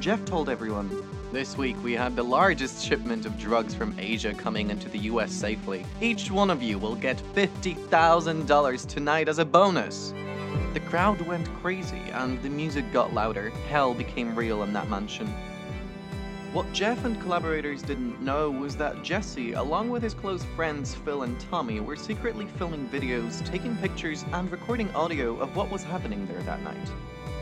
Jeff 0.00 0.24
told 0.24 0.48
everyone, 0.48 0.88
This 1.32 1.58
week 1.58 1.76
we 1.82 1.92
had 1.92 2.14
the 2.14 2.22
largest 2.22 2.84
shipment 2.84 3.26
of 3.26 3.36
drugs 3.36 3.74
from 3.74 3.98
Asia 3.98 4.32
coming 4.32 4.70
into 4.70 4.88
the 4.88 4.98
US 5.10 5.32
safely. 5.32 5.84
Each 6.00 6.30
one 6.30 6.50
of 6.50 6.62
you 6.62 6.78
will 6.78 6.94
get 6.94 7.20
$50,000 7.34 8.86
tonight 8.86 9.28
as 9.28 9.40
a 9.40 9.44
bonus. 9.44 10.14
The 10.72 10.80
crowd 10.80 11.20
went 11.22 11.52
crazy 11.56 12.00
and 12.12 12.40
the 12.42 12.48
music 12.48 12.92
got 12.92 13.12
louder. 13.12 13.50
Hell 13.68 13.92
became 13.92 14.36
real 14.36 14.62
in 14.62 14.72
that 14.74 14.88
mansion. 14.88 15.26
What 16.52 16.72
Jeff 16.72 17.04
and 17.04 17.20
collaborators 17.20 17.82
didn't 17.82 18.22
know 18.22 18.48
was 18.48 18.76
that 18.76 19.02
Jesse, 19.02 19.54
along 19.54 19.90
with 19.90 20.04
his 20.04 20.14
close 20.14 20.44
friends 20.54 20.94
Phil 20.94 21.24
and 21.24 21.38
Tommy, 21.50 21.80
were 21.80 21.96
secretly 21.96 22.46
filming 22.56 22.88
videos, 22.88 23.44
taking 23.44 23.76
pictures, 23.78 24.24
and 24.32 24.50
recording 24.50 24.94
audio 24.94 25.36
of 25.40 25.56
what 25.56 25.72
was 25.72 25.82
happening 25.82 26.24
there 26.26 26.42
that 26.44 26.62
night. 26.62 26.90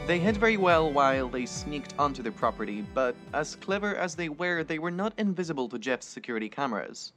They 0.06 0.18
hid 0.18 0.36
very 0.36 0.58
well 0.58 0.92
while 0.92 1.30
they 1.30 1.46
sneaked 1.46 1.94
onto 1.98 2.22
the 2.22 2.30
property, 2.30 2.84
but 2.92 3.16
as 3.32 3.56
clever 3.56 3.96
as 3.96 4.14
they 4.14 4.28
were, 4.28 4.62
they 4.62 4.78
were 4.78 4.90
not 4.90 5.14
invisible 5.16 5.66
to 5.70 5.78
Jeff's 5.78 6.06
security 6.06 6.50
cameras. 6.50 7.14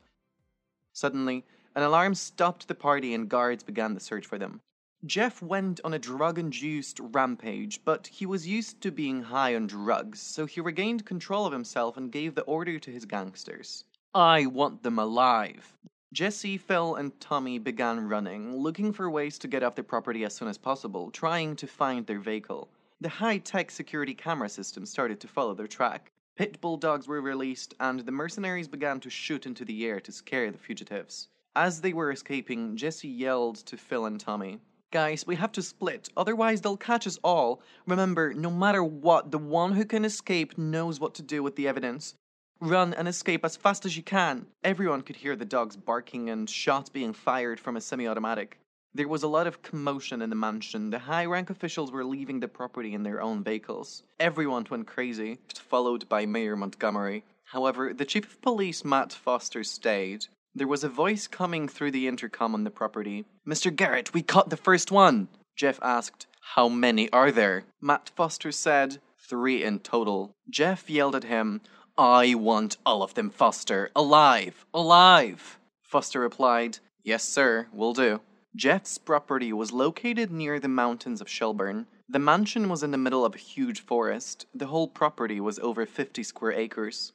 Suddenly, 0.93 1.43
an 1.75 1.83
alarm 1.83 2.15
stopped 2.15 2.69
the 2.69 2.75
party 2.75 3.13
and 3.13 3.27
guards 3.27 3.61
began 3.61 3.93
the 3.93 3.99
search 3.99 4.25
for 4.25 4.37
them. 4.37 4.61
Jeff 5.05 5.41
went 5.41 5.81
on 5.83 5.93
a 5.93 5.99
drug 5.99 6.39
induced 6.39 7.01
rampage, 7.01 7.83
but 7.83 8.07
he 8.07 8.25
was 8.25 8.47
used 8.47 8.79
to 8.79 8.89
being 8.89 9.23
high 9.23 9.53
on 9.53 9.67
drugs, 9.67 10.21
so 10.21 10.45
he 10.45 10.61
regained 10.61 11.05
control 11.05 11.45
of 11.45 11.51
himself 11.51 11.97
and 11.97 12.09
gave 12.09 12.35
the 12.35 12.43
order 12.43 12.79
to 12.79 12.89
his 12.89 13.03
gangsters 13.03 13.83
I 14.15 14.45
want 14.45 14.83
them 14.83 14.97
alive. 14.97 15.73
Jesse, 16.13 16.57
Phil, 16.57 16.95
and 16.95 17.19
Tommy 17.19 17.59
began 17.59 18.07
running, 18.07 18.55
looking 18.55 18.93
for 18.93 19.09
ways 19.09 19.37
to 19.39 19.49
get 19.49 19.61
off 19.61 19.75
the 19.75 19.83
property 19.83 20.23
as 20.23 20.33
soon 20.33 20.47
as 20.47 20.57
possible, 20.57 21.11
trying 21.11 21.57
to 21.57 21.67
find 21.67 22.07
their 22.07 22.21
vehicle. 22.21 22.69
The 22.99 23.09
high 23.09 23.37
tech 23.37 23.69
security 23.69 24.15
camera 24.15 24.49
system 24.49 24.83
started 24.83 25.19
to 25.19 25.27
follow 25.27 25.53
their 25.53 25.67
track. 25.67 26.11
Pit 26.35 26.59
bull 26.61 26.77
dogs 26.77 27.07
were 27.07 27.21
released, 27.21 27.75
and 27.79 27.99
the 27.99 28.11
mercenaries 28.11 28.67
began 28.67 28.99
to 29.01 29.09
shoot 29.11 29.45
into 29.45 29.63
the 29.63 29.85
air 29.85 29.99
to 29.99 30.11
scare 30.11 30.49
the 30.49 30.57
fugitives. 30.57 31.29
As 31.55 31.81
they 31.81 31.93
were 31.93 32.09
escaping, 32.09 32.75
Jesse 32.75 33.07
yelled 33.07 33.57
to 33.67 33.77
Phil 33.77 34.07
and 34.07 34.19
Tommy 34.19 34.59
Guys, 34.89 35.27
we 35.27 35.35
have 35.35 35.51
to 35.51 35.61
split, 35.61 36.09
otherwise, 36.17 36.61
they'll 36.61 36.77
catch 36.77 37.05
us 37.05 37.19
all. 37.23 37.61
Remember, 37.85 38.33
no 38.33 38.49
matter 38.49 38.83
what, 38.83 39.29
the 39.31 39.37
one 39.37 39.73
who 39.73 39.85
can 39.85 40.03
escape 40.03 40.57
knows 40.57 40.99
what 40.99 41.13
to 41.15 41.21
do 41.21 41.43
with 41.43 41.55
the 41.55 41.67
evidence. 41.67 42.15
Run 42.59 42.95
and 42.95 43.07
escape 43.07 43.45
as 43.45 43.57
fast 43.57 43.85
as 43.85 43.95
you 43.95 44.01
can. 44.01 44.47
Everyone 44.63 45.01
could 45.01 45.17
hear 45.17 45.35
the 45.35 45.45
dogs 45.45 45.75
barking 45.75 46.31
and 46.31 46.49
shots 46.49 46.89
being 46.89 47.13
fired 47.13 47.59
from 47.59 47.77
a 47.77 47.81
semi 47.81 48.07
automatic. 48.07 48.57
There 48.93 49.07
was 49.07 49.23
a 49.23 49.27
lot 49.27 49.47
of 49.47 49.61
commotion 49.61 50.21
in 50.21 50.29
the 50.29 50.35
mansion. 50.35 50.89
The 50.89 50.99
high 50.99 51.25
rank 51.25 51.49
officials 51.49 51.91
were 51.91 52.03
leaving 52.03 52.39
the 52.39 52.47
property 52.47 52.93
in 52.93 53.03
their 53.03 53.21
own 53.21 53.43
vehicles. 53.43 54.03
Everyone 54.19 54.65
went 54.69 54.87
crazy, 54.87 55.39
followed 55.55 56.09
by 56.09 56.25
Mayor 56.25 56.55
Montgomery. 56.55 57.23
However, 57.45 57.93
the 57.93 58.05
chief 58.05 58.25
of 58.25 58.41
police, 58.41 58.83
Matt 58.83 59.13
Foster, 59.13 59.63
stayed. 59.63 60.25
There 60.55 60.67
was 60.67 60.83
a 60.83 60.89
voice 60.89 61.27
coming 61.27 61.67
through 61.67 61.91
the 61.91 62.07
intercom 62.07 62.53
on 62.53 62.63
the 62.63 62.71
property. 62.71 63.25
Mr. 63.47 63.73
Garrett, 63.75 64.13
we 64.13 64.23
caught 64.23 64.49
the 64.49 64.57
first 64.57 64.91
one! 64.91 65.27
Jeff 65.55 65.79
asked, 65.81 66.25
How 66.55 66.67
many 66.67 67.11
are 67.11 67.31
there? 67.31 67.65
Matt 67.79 68.11
Foster 68.15 68.51
said, 68.51 68.99
Three 69.19 69.63
in 69.63 69.79
total. 69.79 70.31
Jeff 70.49 70.89
yelled 70.89 71.15
at 71.15 71.25
him, 71.25 71.61
I 71.97 72.35
want 72.35 72.77
all 72.85 73.03
of 73.03 73.13
them, 73.13 73.29
Foster. 73.29 73.91
Alive! 73.95 74.65
Alive! 74.73 75.59
Foster 75.83 76.19
replied, 76.19 76.79
Yes, 77.03 77.23
sir, 77.23 77.67
We'll 77.71 77.93
do. 77.93 78.21
Jeff's 78.57 78.97
property 78.97 79.53
was 79.53 79.71
located 79.71 80.31
near 80.31 80.59
the 80.59 80.67
mountains 80.67 81.21
of 81.21 81.29
Shelburne. 81.29 81.85
The 82.09 82.17
mansion 82.17 82.69
was 82.69 82.81
in 82.81 82.89
the 82.89 82.97
middle 82.97 83.23
of 83.23 83.35
a 83.35 83.37
huge 83.37 83.81
forest. 83.81 84.47
The 84.51 84.65
whole 84.65 84.87
property 84.87 85.39
was 85.39 85.59
over 85.59 85.85
50 85.85 86.23
square 86.23 86.53
acres. 86.53 87.13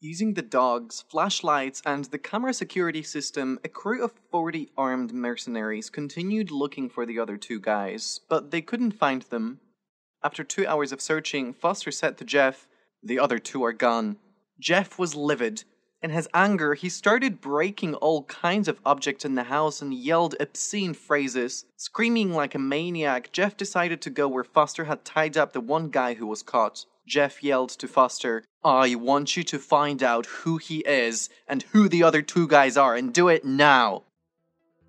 Using 0.00 0.32
the 0.32 0.40
dogs, 0.40 1.04
flashlights, 1.10 1.82
and 1.84 2.06
the 2.06 2.16
camera 2.16 2.54
security 2.54 3.02
system, 3.02 3.58
a 3.64 3.68
crew 3.68 4.02
of 4.02 4.12
40 4.30 4.70
armed 4.78 5.12
mercenaries 5.12 5.90
continued 5.90 6.50
looking 6.50 6.88
for 6.88 7.04
the 7.04 7.18
other 7.18 7.36
two 7.36 7.60
guys, 7.60 8.20
but 8.26 8.50
they 8.50 8.62
couldn't 8.62 8.92
find 8.92 9.22
them. 9.22 9.60
After 10.22 10.42
two 10.42 10.66
hours 10.66 10.90
of 10.90 11.02
searching, 11.02 11.52
Foster 11.52 11.90
said 11.90 12.16
to 12.16 12.24
Jeff, 12.24 12.66
The 13.02 13.18
other 13.18 13.38
two 13.38 13.62
are 13.62 13.74
gone. 13.74 14.16
Jeff 14.58 14.98
was 14.98 15.14
livid. 15.14 15.64
In 16.02 16.10
his 16.10 16.28
anger, 16.34 16.74
he 16.74 16.88
started 16.88 17.40
breaking 17.40 17.94
all 17.94 18.24
kinds 18.24 18.68
of 18.68 18.80
objects 18.84 19.24
in 19.24 19.34
the 19.34 19.44
house 19.44 19.80
and 19.80 19.94
yelled 19.94 20.34
obscene 20.38 20.92
phrases. 20.92 21.64
Screaming 21.76 22.32
like 22.32 22.54
a 22.54 22.58
maniac, 22.58 23.32
Jeff 23.32 23.56
decided 23.56 24.02
to 24.02 24.10
go 24.10 24.28
where 24.28 24.44
Foster 24.44 24.84
had 24.84 25.04
tied 25.04 25.36
up 25.36 25.52
the 25.52 25.60
one 25.60 25.88
guy 25.88 26.14
who 26.14 26.26
was 26.26 26.42
caught. 26.42 26.84
Jeff 27.06 27.42
yelled 27.42 27.70
to 27.70 27.88
Foster, 27.88 28.44
I 28.62 28.94
want 28.96 29.36
you 29.36 29.42
to 29.44 29.58
find 29.58 30.02
out 30.02 30.26
who 30.26 30.58
he 30.58 30.78
is 30.80 31.30
and 31.48 31.62
who 31.72 31.88
the 31.88 32.02
other 32.02 32.20
two 32.20 32.46
guys 32.46 32.76
are, 32.76 32.94
and 32.94 33.14
do 33.14 33.28
it 33.28 33.44
now. 33.44 34.02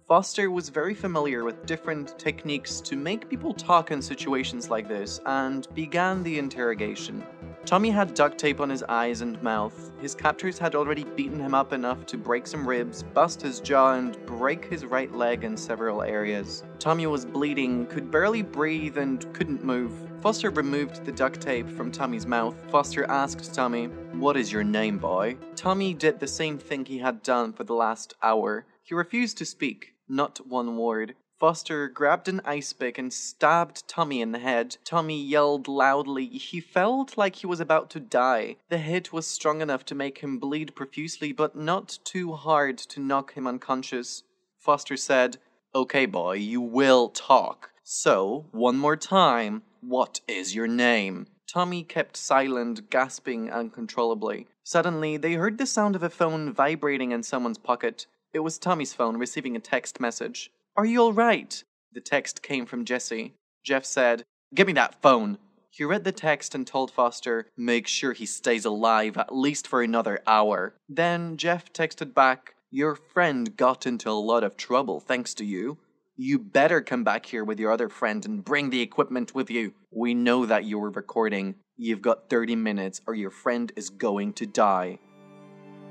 Foster 0.07 0.49
was 0.49 0.69
very 0.69 0.93
familiar 0.93 1.43
with 1.43 1.65
different 1.65 2.17
techniques 2.17 2.79
to 2.81 2.95
make 2.95 3.29
people 3.29 3.53
talk 3.53 3.91
in 3.91 4.01
situations 4.01 4.69
like 4.69 4.87
this 4.87 5.19
and 5.25 5.67
began 5.75 6.23
the 6.23 6.39
interrogation. 6.39 7.23
Tommy 7.67 7.89
had 7.89 8.13
duct 8.13 8.37
tape 8.37 8.61
on 8.61 8.69
his 8.69 8.81
eyes 8.83 9.19
and 9.19 9.43
mouth. 9.43 9.91
His 9.99 10.15
captors 10.15 10.57
had 10.57 10.73
already 10.73 11.03
beaten 11.03 11.37
him 11.37 11.53
up 11.53 11.73
enough 11.73 12.05
to 12.05 12.17
break 12.17 12.47
some 12.47 12.65
ribs, 12.65 13.03
bust 13.03 13.41
his 13.41 13.59
jaw, 13.59 13.95
and 13.95 14.17
break 14.25 14.63
his 14.63 14.85
right 14.85 15.13
leg 15.13 15.43
in 15.43 15.57
several 15.57 16.01
areas. 16.01 16.63
Tommy 16.79 17.07
was 17.07 17.25
bleeding, 17.25 17.85
could 17.87 18.09
barely 18.09 18.41
breathe, 18.41 18.97
and 18.97 19.33
couldn't 19.33 19.65
move. 19.65 19.91
Foster 20.21 20.49
removed 20.49 21.03
the 21.03 21.11
duct 21.11 21.41
tape 21.41 21.69
from 21.69 21.91
Tommy's 21.91 22.25
mouth. 22.25 22.55
Foster 22.71 23.03
asked 23.11 23.53
Tommy, 23.53 23.87
What 24.13 24.37
is 24.37 24.49
your 24.49 24.63
name, 24.63 24.97
boy? 24.97 25.35
Tommy 25.57 25.93
did 25.93 26.21
the 26.21 26.27
same 26.27 26.57
thing 26.57 26.85
he 26.85 26.99
had 26.99 27.21
done 27.21 27.51
for 27.51 27.65
the 27.65 27.73
last 27.73 28.13
hour. 28.23 28.65
He 28.81 28.95
refused 28.95 29.37
to 29.39 29.45
speak. 29.45 29.93
Not 30.07 30.47
one 30.47 30.77
word. 30.77 31.15
Foster 31.39 31.87
grabbed 31.87 32.27
an 32.27 32.41
ice 32.45 32.73
pick 32.73 32.97
and 32.97 33.13
stabbed 33.13 33.87
Tommy 33.87 34.21
in 34.21 34.31
the 34.31 34.39
head. 34.39 34.77
Tommy 34.83 35.21
yelled 35.21 35.67
loudly. 35.67 36.25
He 36.25 36.59
felt 36.59 37.15
like 37.15 37.35
he 37.35 37.47
was 37.47 37.59
about 37.59 37.91
to 37.91 37.99
die. 37.99 38.55
The 38.69 38.79
hit 38.79 39.13
was 39.13 39.27
strong 39.27 39.61
enough 39.61 39.85
to 39.85 39.95
make 39.95 40.17
him 40.17 40.39
bleed 40.39 40.75
profusely, 40.75 41.31
but 41.31 41.55
not 41.55 41.99
too 42.03 42.33
hard 42.33 42.79
to 42.79 42.99
knock 42.99 43.33
him 43.33 43.45
unconscious. 43.45 44.23
Foster 44.57 44.97
said, 44.97 45.37
Okay, 45.75 46.07
boy, 46.07 46.37
you 46.37 46.59
will 46.59 47.09
talk. 47.09 47.69
So, 47.83 48.47
one 48.51 48.77
more 48.77 48.97
time, 48.97 49.61
what 49.81 50.21
is 50.27 50.55
your 50.55 50.67
name? 50.67 51.27
Tommy 51.45 51.83
kept 51.83 52.17
silent, 52.17 52.89
gasping 52.89 53.51
uncontrollably. 53.51 54.47
Suddenly, 54.63 55.17
they 55.17 55.33
heard 55.33 55.59
the 55.59 55.67
sound 55.67 55.95
of 55.95 56.01
a 56.01 56.09
phone 56.09 56.51
vibrating 56.51 57.11
in 57.11 57.21
someone's 57.21 57.59
pocket. 57.59 58.07
It 58.33 58.39
was 58.39 58.57
Tommy's 58.57 58.93
phone 58.93 59.17
receiving 59.17 59.55
a 59.55 59.59
text 59.59 59.99
message. 59.99 60.51
Are 60.77 60.85
you 60.85 61.01
alright? 61.01 61.63
The 61.93 62.01
text 62.01 62.43
came 62.43 62.67
from 62.67 62.85
Jesse. 62.85 63.33
Jeff 63.63 63.83
said, 63.83 64.23
Give 64.53 64.67
me 64.67 64.73
that 64.73 65.01
phone. 65.01 65.39
He 65.71 65.83
read 65.83 66.03
the 66.03 66.11
text 66.11 66.53
and 66.53 66.67
told 66.67 66.91
Foster, 66.91 67.47
Make 67.57 67.87
sure 67.87 68.13
he 68.13 68.27
stays 68.27 68.63
alive 68.63 69.17
at 69.17 69.35
least 69.35 69.67
for 69.67 69.81
another 69.81 70.19
hour. 70.27 70.75
Then 70.87 71.35
Jeff 71.37 71.73
texted 71.73 72.13
back, 72.13 72.53
Your 72.69 72.93
friend 72.93 73.57
got 73.57 73.87
into 73.87 74.11
a 74.11 74.11
lot 74.11 74.43
of 74.43 74.55
trouble 74.55 74.99
thanks 74.99 75.33
to 75.35 75.45
you. 75.45 75.79
You 76.15 76.37
better 76.37 76.81
come 76.81 77.03
back 77.03 77.25
here 77.25 77.43
with 77.43 77.59
your 77.59 77.71
other 77.71 77.89
friend 77.89 78.23
and 78.23 78.45
bring 78.45 78.69
the 78.69 78.81
equipment 78.81 79.33
with 79.33 79.49
you. 79.49 79.73
We 79.91 80.13
know 80.13 80.45
that 80.45 80.65
you 80.65 80.77
were 80.77 80.91
recording. 80.91 81.55
You've 81.75 82.03
got 82.03 82.29
30 82.29 82.55
minutes 82.55 83.01
or 83.07 83.15
your 83.15 83.31
friend 83.31 83.71
is 83.75 83.89
going 83.89 84.33
to 84.33 84.45
die. 84.45 84.99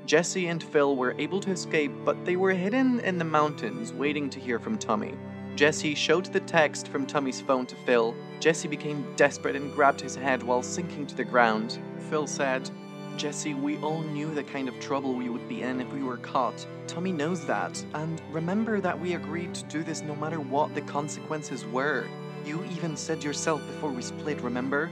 Jesse 0.07 0.47
and 0.47 0.63
Phil 0.63 0.95
were 0.95 1.15
able 1.19 1.41
to 1.41 1.51
escape, 1.51 1.91
but 2.05 2.23
they 2.23 2.37
were 2.37 2.53
hidden 2.53 3.01
in 3.01 3.17
the 3.17 3.25
mountains 3.25 3.91
waiting 3.91 4.29
to 4.29 4.39
hear 4.39 4.57
from 4.57 4.77
Tommy. 4.77 5.13
Jesse 5.57 5.95
showed 5.95 6.27
the 6.27 6.39
text 6.39 6.87
from 6.87 7.05
Tommy's 7.05 7.41
phone 7.41 7.65
to 7.65 7.75
Phil. 7.85 8.15
Jesse 8.39 8.69
became 8.69 9.13
desperate 9.17 9.57
and 9.57 9.73
grabbed 9.75 9.99
his 9.99 10.15
head 10.15 10.41
while 10.41 10.63
sinking 10.63 11.07
to 11.07 11.15
the 11.15 11.25
ground. 11.25 11.79
Phil 12.09 12.25
said, 12.25 12.71
Jesse, 13.17 13.53
we 13.53 13.75
all 13.79 14.01
knew 14.01 14.33
the 14.33 14.45
kind 14.45 14.69
of 14.69 14.79
trouble 14.79 15.13
we 15.13 15.27
would 15.27 15.49
be 15.49 15.63
in 15.63 15.81
if 15.81 15.91
we 15.91 16.03
were 16.03 16.17
caught. 16.17 16.65
Tommy 16.87 17.11
knows 17.11 17.45
that, 17.45 17.83
and 17.93 18.21
remember 18.31 18.79
that 18.79 18.97
we 18.97 19.15
agreed 19.15 19.53
to 19.55 19.65
do 19.65 19.83
this 19.83 20.03
no 20.03 20.15
matter 20.15 20.39
what 20.39 20.73
the 20.73 20.81
consequences 20.81 21.65
were. 21.65 22.07
You 22.45 22.63
even 22.71 22.95
said 22.95 23.25
yourself 23.25 23.59
before 23.67 23.91
we 23.91 24.01
split, 24.01 24.39
remember? 24.39 24.89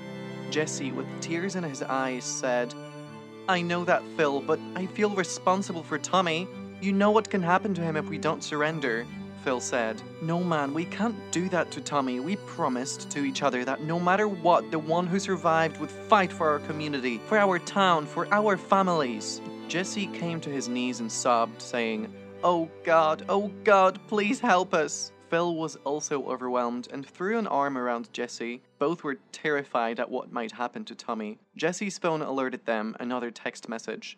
Jesse, 0.51 0.91
with 0.91 1.07
tears 1.21 1.55
in 1.55 1.63
his 1.63 1.83
eyes, 1.83 2.25
said, 2.25 2.73
I 3.47 3.61
know 3.61 3.85
that, 3.85 4.01
Phil, 4.17 4.41
but 4.41 4.59
I 4.75 4.87
feel 4.87 5.11
responsible 5.11 5.83
for 5.83 5.99
Tommy. 5.99 6.47
You 6.81 6.91
know 6.91 7.11
what 7.11 7.29
can 7.29 7.43
happen 7.43 7.75
to 7.75 7.81
him 7.81 7.95
if 7.95 8.09
we 8.09 8.17
don't 8.17 8.43
surrender. 8.43 9.05
Phil 9.43 9.59
said. 9.59 10.01
No, 10.23 10.43
man, 10.43 10.73
we 10.73 10.85
can't 10.85 11.15
do 11.31 11.47
that 11.49 11.69
to 11.71 11.81
Tommy. 11.81 12.19
We 12.19 12.37
promised 12.37 13.11
to 13.11 13.23
each 13.23 13.43
other 13.43 13.63
that 13.63 13.83
no 13.83 13.99
matter 13.99 14.27
what, 14.27 14.71
the 14.71 14.79
one 14.79 15.05
who 15.05 15.19
survived 15.19 15.79
would 15.79 15.91
fight 15.91 16.33
for 16.33 16.49
our 16.49 16.59
community, 16.59 17.21
for 17.27 17.37
our 17.37 17.59
town, 17.59 18.07
for 18.07 18.27
our 18.33 18.57
families. 18.57 19.41
Jesse 19.67 20.07
came 20.07 20.41
to 20.41 20.49
his 20.49 20.67
knees 20.67 20.99
and 20.99 21.11
sobbed, 21.11 21.61
saying, 21.61 22.11
Oh 22.43 22.67
God, 22.83 23.25
oh 23.29 23.51
God, 23.63 23.99
please 24.07 24.39
help 24.39 24.73
us. 24.73 25.11
Phil 25.35 25.53
was 25.53 25.75
also 25.83 26.23
overwhelmed 26.27 26.87
and 26.93 27.05
threw 27.05 27.37
an 27.37 27.45
arm 27.45 27.77
around 27.77 28.13
Jesse. 28.13 28.61
Both 28.79 29.03
were 29.03 29.17
terrified 29.33 29.99
at 29.99 30.09
what 30.09 30.31
might 30.31 30.53
happen 30.53 30.85
to 30.85 30.95
Tommy. 30.95 31.39
Jesse's 31.57 31.97
phone 31.97 32.21
alerted 32.21 32.65
them 32.65 32.95
another 33.01 33.31
text 33.31 33.67
message. 33.67 34.17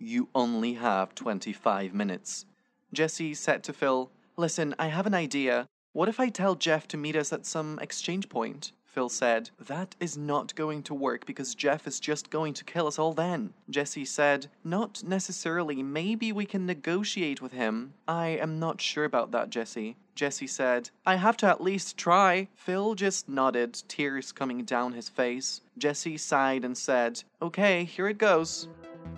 You 0.00 0.28
only 0.34 0.74
have 0.74 1.14
25 1.14 1.94
minutes. 1.94 2.46
Jesse 2.92 3.32
said 3.32 3.62
to 3.62 3.72
Phil, 3.72 4.10
Listen, 4.36 4.74
I 4.76 4.88
have 4.88 5.06
an 5.06 5.14
idea. 5.14 5.68
What 5.92 6.08
if 6.08 6.18
I 6.18 6.30
tell 6.30 6.56
Jeff 6.56 6.88
to 6.88 6.96
meet 6.96 7.14
us 7.14 7.32
at 7.32 7.46
some 7.46 7.78
exchange 7.78 8.28
point? 8.28 8.72
Phil 8.96 9.10
said, 9.10 9.50
That 9.60 9.94
is 10.00 10.16
not 10.16 10.54
going 10.54 10.82
to 10.84 10.94
work 10.94 11.26
because 11.26 11.54
Jeff 11.54 11.86
is 11.86 12.00
just 12.00 12.30
going 12.30 12.54
to 12.54 12.64
kill 12.64 12.86
us 12.86 12.98
all 12.98 13.12
then. 13.12 13.52
Jesse 13.68 14.06
said, 14.06 14.46
Not 14.64 15.04
necessarily. 15.04 15.82
Maybe 15.82 16.32
we 16.32 16.46
can 16.46 16.64
negotiate 16.64 17.42
with 17.42 17.52
him. 17.52 17.92
I 18.08 18.28
am 18.28 18.58
not 18.58 18.80
sure 18.80 19.04
about 19.04 19.32
that, 19.32 19.50
Jesse. 19.50 19.98
Jesse 20.14 20.46
said, 20.46 20.88
I 21.04 21.16
have 21.16 21.36
to 21.36 21.46
at 21.46 21.60
least 21.60 21.98
try. 21.98 22.48
Phil 22.56 22.94
just 22.94 23.28
nodded, 23.28 23.82
tears 23.86 24.32
coming 24.32 24.64
down 24.64 24.94
his 24.94 25.10
face. 25.10 25.60
Jesse 25.76 26.16
sighed 26.16 26.64
and 26.64 26.78
said, 26.78 27.22
Okay, 27.42 27.84
here 27.84 28.08
it 28.08 28.16
goes. 28.16 28.66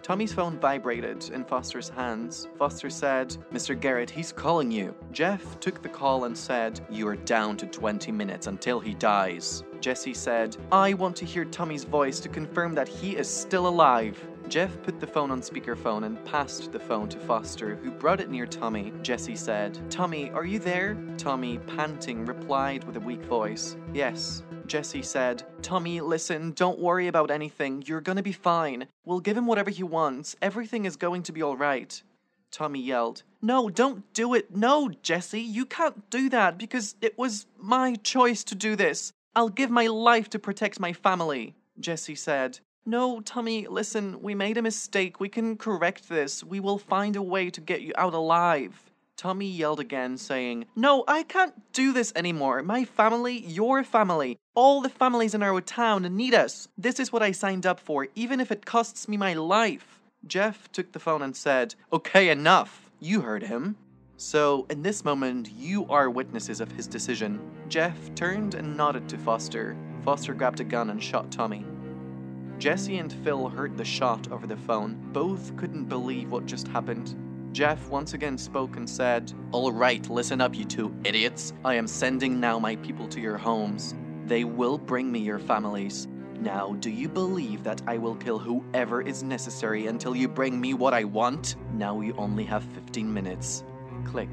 Tommy's 0.02 0.32
phone 0.32 0.58
vibrated 0.58 1.30
in 1.30 1.44
Foster's 1.44 1.88
hands. 1.88 2.48
Foster 2.58 2.90
said, 2.90 3.36
Mr. 3.52 3.78
Garrett, 3.78 4.10
he's 4.10 4.32
calling 4.32 4.70
you. 4.70 4.94
Jeff 5.12 5.58
took 5.60 5.82
the 5.82 5.88
call 5.88 6.24
and 6.24 6.36
said, 6.36 6.80
You 6.90 7.06
are 7.08 7.16
down 7.16 7.56
to 7.58 7.66
20 7.66 8.12
minutes 8.12 8.46
until 8.46 8.80
he 8.80 8.94
dies. 8.94 9.64
Jesse 9.80 10.14
said, 10.14 10.56
I 10.72 10.94
want 10.94 11.16
to 11.16 11.24
hear 11.24 11.44
Tommy's 11.44 11.84
voice 11.84 12.18
to 12.20 12.28
confirm 12.28 12.74
that 12.74 12.88
he 12.88 13.16
is 13.16 13.28
still 13.28 13.68
alive. 13.68 14.18
Jeff 14.48 14.80
put 14.82 14.98
the 14.98 15.06
phone 15.06 15.30
on 15.30 15.42
speakerphone 15.42 16.04
and 16.04 16.24
passed 16.24 16.72
the 16.72 16.78
phone 16.80 17.08
to 17.10 17.18
Foster, 17.18 17.76
who 17.76 17.90
brought 17.90 18.20
it 18.20 18.30
near 18.30 18.46
Tommy. 18.46 18.92
Jesse 19.02 19.36
said, 19.36 19.78
Tommy, 19.90 20.30
are 20.30 20.46
you 20.46 20.58
there? 20.58 20.96
Tommy, 21.18 21.58
panting, 21.58 22.24
replied 22.24 22.84
with 22.84 22.96
a 22.96 23.00
weak 23.00 23.22
voice, 23.24 23.76
Yes. 23.92 24.42
Jesse 24.66 25.02
said, 25.02 25.44
Tommy, 25.62 26.00
listen, 26.00 26.52
don't 26.52 26.78
worry 26.78 27.08
about 27.08 27.30
anything. 27.30 27.82
You're 27.86 28.00
gonna 28.00 28.22
be 28.22 28.32
fine. 28.32 28.86
We'll 29.04 29.20
give 29.20 29.36
him 29.36 29.46
whatever 29.46 29.70
he 29.70 29.82
wants. 29.82 30.34
Everything 30.42 30.84
is 30.84 30.96
going 30.96 31.22
to 31.24 31.32
be 31.32 31.42
alright. 31.42 32.02
Tommy 32.50 32.80
yelled, 32.80 33.22
No, 33.42 33.68
don't 33.68 34.10
do 34.14 34.34
it. 34.34 34.54
No, 34.54 34.90
Jesse, 35.02 35.40
you 35.40 35.66
can't 35.66 36.08
do 36.10 36.28
that 36.30 36.58
because 36.58 36.96
it 37.00 37.18
was 37.18 37.46
my 37.58 37.94
choice 37.96 38.42
to 38.44 38.54
do 38.54 38.76
this. 38.76 39.12
I'll 39.34 39.48
give 39.48 39.70
my 39.70 39.86
life 39.86 40.28
to 40.30 40.38
protect 40.38 40.80
my 40.80 40.92
family. 40.92 41.54
Jesse 41.78 42.14
said, 42.14 42.60
No, 42.84 43.20
Tommy, 43.20 43.66
listen, 43.68 44.20
we 44.20 44.34
made 44.34 44.56
a 44.56 44.62
mistake. 44.62 45.20
We 45.20 45.28
can 45.28 45.56
correct 45.56 46.08
this. 46.08 46.42
We 46.42 46.60
will 46.60 46.78
find 46.78 47.14
a 47.16 47.22
way 47.22 47.50
to 47.50 47.60
get 47.60 47.82
you 47.82 47.92
out 47.96 48.14
alive. 48.14 48.90
Tommy 49.16 49.50
yelled 49.50 49.80
again, 49.80 50.16
saying, 50.16 50.66
No, 50.76 51.04
I 51.08 51.24
can't 51.24 51.72
do 51.72 51.92
this 51.92 52.12
anymore. 52.14 52.62
My 52.62 52.84
family, 52.84 53.40
your 53.46 53.82
family, 53.82 54.38
all 54.54 54.80
the 54.80 54.88
families 54.88 55.34
in 55.34 55.42
our 55.42 55.60
town 55.60 56.02
need 56.16 56.34
us. 56.34 56.68
This 56.78 57.00
is 57.00 57.12
what 57.12 57.22
I 57.22 57.32
signed 57.32 57.66
up 57.66 57.80
for, 57.80 58.08
even 58.14 58.40
if 58.40 58.52
it 58.52 58.64
costs 58.64 59.08
me 59.08 59.16
my 59.16 59.34
life. 59.34 60.00
Jeff 60.26 60.70
took 60.72 60.92
the 60.92 61.00
phone 61.00 61.22
and 61.22 61.36
said, 61.36 61.74
Okay, 61.92 62.28
enough. 62.28 62.90
You 63.00 63.20
heard 63.20 63.44
him. 63.44 63.76
So, 64.20 64.66
in 64.68 64.82
this 64.82 65.04
moment, 65.04 65.48
you 65.56 65.86
are 65.86 66.10
witnesses 66.10 66.60
of 66.60 66.72
his 66.72 66.88
decision. 66.88 67.40
Jeff 67.68 67.96
turned 68.16 68.56
and 68.56 68.76
nodded 68.76 69.08
to 69.10 69.16
Foster. 69.16 69.76
Foster 70.04 70.34
grabbed 70.34 70.58
a 70.58 70.64
gun 70.64 70.90
and 70.90 71.00
shot 71.00 71.30
Tommy. 71.30 71.64
Jesse 72.58 72.98
and 72.98 73.12
Phil 73.12 73.48
heard 73.48 73.78
the 73.78 73.84
shot 73.84 74.32
over 74.32 74.48
the 74.48 74.56
phone. 74.56 74.98
Both 75.12 75.56
couldn't 75.56 75.84
believe 75.84 76.32
what 76.32 76.46
just 76.46 76.66
happened. 76.66 77.14
Jeff 77.52 77.88
once 77.90 78.12
again 78.12 78.36
spoke 78.36 78.76
and 78.76 78.90
said, 78.90 79.32
All 79.52 79.70
right, 79.70 80.10
listen 80.10 80.40
up, 80.40 80.56
you 80.56 80.64
two 80.64 80.92
idiots. 81.04 81.52
I 81.64 81.74
am 81.74 81.86
sending 81.86 82.40
now 82.40 82.58
my 82.58 82.74
people 82.74 83.06
to 83.06 83.20
your 83.20 83.38
homes. 83.38 83.94
They 84.26 84.42
will 84.42 84.78
bring 84.78 85.12
me 85.12 85.20
your 85.20 85.38
families. 85.38 86.08
Now, 86.40 86.74
do 86.80 86.90
you 86.90 87.08
believe 87.08 87.62
that 87.62 87.82
I 87.86 87.98
will 87.98 88.16
kill 88.16 88.40
whoever 88.40 89.00
is 89.00 89.22
necessary 89.22 89.86
until 89.86 90.16
you 90.16 90.26
bring 90.26 90.60
me 90.60 90.74
what 90.74 90.92
I 90.92 91.04
want? 91.04 91.54
Now 91.72 91.94
we 91.94 92.12
only 92.14 92.44
have 92.44 92.64
15 92.64 93.12
minutes. 93.14 93.62
Click. 94.10 94.30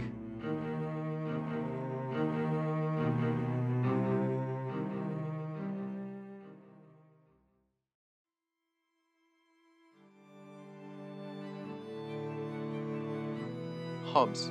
Hobbs. 14.05 14.49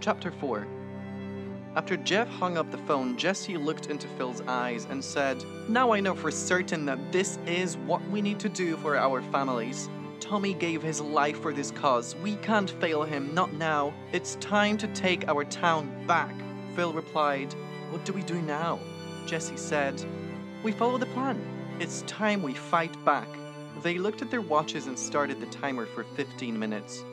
Chapter 0.00 0.30
4 0.30 0.68
After 1.74 1.96
Jeff 1.96 2.28
hung 2.28 2.56
up 2.56 2.70
the 2.70 2.78
phone, 2.78 3.16
Jesse 3.16 3.56
looked 3.56 3.86
into 3.86 4.06
Phil's 4.06 4.40
eyes 4.42 4.86
and 4.88 5.02
said, 5.02 5.44
Now 5.68 5.92
I 5.92 5.98
know 5.98 6.14
for 6.14 6.30
certain 6.30 6.86
that 6.86 7.10
this 7.10 7.40
is 7.44 7.76
what 7.78 8.08
we 8.08 8.22
need 8.22 8.38
to 8.38 8.48
do 8.48 8.76
for 8.76 8.96
our 8.96 9.20
families. 9.20 9.88
Tommy 10.28 10.52
gave 10.52 10.82
his 10.82 11.00
life 11.00 11.40
for 11.40 11.54
this 11.54 11.70
cause. 11.70 12.14
We 12.16 12.36
can't 12.36 12.68
fail 12.68 13.02
him, 13.02 13.32
not 13.32 13.54
now. 13.54 13.94
It's 14.12 14.34
time 14.34 14.76
to 14.76 14.86
take 14.88 15.26
our 15.26 15.42
town 15.42 15.90
back. 16.06 16.34
Phil 16.76 16.92
replied, 16.92 17.54
What 17.88 18.04
do 18.04 18.12
we 18.12 18.20
do 18.20 18.42
now? 18.42 18.78
Jesse 19.24 19.56
said, 19.56 20.04
We 20.62 20.70
follow 20.70 20.98
the 20.98 21.06
plan. 21.06 21.40
It's 21.80 22.02
time 22.02 22.42
we 22.42 22.52
fight 22.52 23.02
back. 23.06 23.26
They 23.82 23.96
looked 23.96 24.20
at 24.20 24.30
their 24.30 24.42
watches 24.42 24.86
and 24.86 24.98
started 24.98 25.40
the 25.40 25.46
timer 25.46 25.86
for 25.86 26.04
15 26.04 26.58
minutes. 26.58 27.04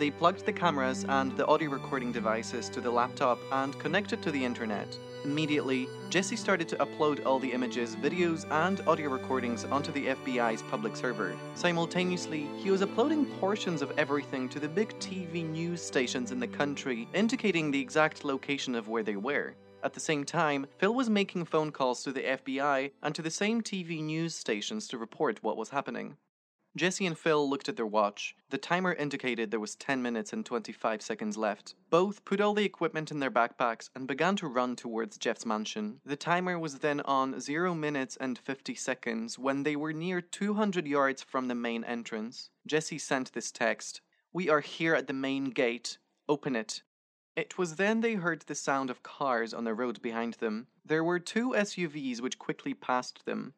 They 0.00 0.10
plugged 0.10 0.46
the 0.46 0.52
cameras 0.54 1.04
and 1.06 1.36
the 1.36 1.46
audio 1.46 1.68
recording 1.68 2.10
devices 2.10 2.70
to 2.70 2.80
the 2.80 2.90
laptop 2.90 3.38
and 3.52 3.78
connected 3.78 4.22
to 4.22 4.30
the 4.30 4.42
internet. 4.42 4.96
Immediately, 5.24 5.90
Jesse 6.08 6.36
started 6.36 6.70
to 6.70 6.76
upload 6.76 7.26
all 7.26 7.38
the 7.38 7.52
images, 7.52 7.96
videos, 7.96 8.50
and 8.50 8.80
audio 8.88 9.10
recordings 9.10 9.66
onto 9.66 9.92
the 9.92 10.06
FBI's 10.06 10.62
public 10.62 10.96
server. 10.96 11.36
Simultaneously, 11.54 12.48
he 12.56 12.70
was 12.70 12.80
uploading 12.80 13.26
portions 13.26 13.82
of 13.82 13.92
everything 13.98 14.48
to 14.48 14.58
the 14.58 14.70
big 14.70 14.98
TV 15.00 15.46
news 15.46 15.82
stations 15.82 16.32
in 16.32 16.40
the 16.40 16.48
country, 16.48 17.06
indicating 17.12 17.70
the 17.70 17.82
exact 17.82 18.24
location 18.24 18.74
of 18.74 18.88
where 18.88 19.02
they 19.02 19.16
were. 19.16 19.54
At 19.84 19.92
the 19.92 20.00
same 20.00 20.24
time, 20.24 20.66
Phil 20.78 20.94
was 20.94 21.10
making 21.10 21.44
phone 21.44 21.72
calls 21.72 22.02
to 22.04 22.12
the 22.12 22.22
FBI 22.22 22.92
and 23.02 23.14
to 23.14 23.20
the 23.20 23.30
same 23.30 23.60
TV 23.60 24.02
news 24.02 24.34
stations 24.34 24.88
to 24.88 24.96
report 24.96 25.42
what 25.42 25.58
was 25.58 25.68
happening. 25.68 26.16
Jesse 26.76 27.06
and 27.06 27.18
Phil 27.18 27.50
looked 27.50 27.68
at 27.68 27.76
their 27.76 27.86
watch. 27.86 28.36
The 28.50 28.58
timer 28.58 28.92
indicated 28.92 29.50
there 29.50 29.58
was 29.58 29.74
10 29.74 30.00
minutes 30.00 30.32
and 30.32 30.46
25 30.46 31.02
seconds 31.02 31.36
left. 31.36 31.74
Both 31.90 32.24
put 32.24 32.40
all 32.40 32.54
the 32.54 32.64
equipment 32.64 33.10
in 33.10 33.18
their 33.18 33.30
backpacks 33.30 33.90
and 33.96 34.06
began 34.06 34.36
to 34.36 34.46
run 34.46 34.76
towards 34.76 35.18
Jeff's 35.18 35.44
mansion. 35.44 36.00
The 36.04 36.14
timer 36.14 36.58
was 36.60 36.78
then 36.78 37.00
on 37.00 37.40
0 37.40 37.74
minutes 37.74 38.16
and 38.16 38.38
50 38.38 38.76
seconds 38.76 39.36
when 39.36 39.64
they 39.64 39.74
were 39.74 39.92
near 39.92 40.20
200 40.20 40.86
yards 40.86 41.22
from 41.22 41.48
the 41.48 41.56
main 41.56 41.82
entrance. 41.82 42.50
Jesse 42.66 42.98
sent 42.98 43.32
this 43.32 43.50
text 43.50 44.00
We 44.32 44.48
are 44.48 44.60
here 44.60 44.94
at 44.94 45.08
the 45.08 45.12
main 45.12 45.46
gate. 45.46 45.98
Open 46.28 46.54
it. 46.54 46.82
It 47.34 47.58
was 47.58 47.76
then 47.76 48.00
they 48.00 48.14
heard 48.14 48.42
the 48.42 48.54
sound 48.54 48.90
of 48.90 49.02
cars 49.02 49.54
on 49.54 49.64
the 49.64 49.74
road 49.74 50.02
behind 50.02 50.34
them. 50.34 50.68
There 50.84 51.02
were 51.02 51.18
two 51.18 51.50
SUVs 51.50 52.20
which 52.20 52.38
quickly 52.38 52.74
passed 52.74 53.24
them. 53.24 53.54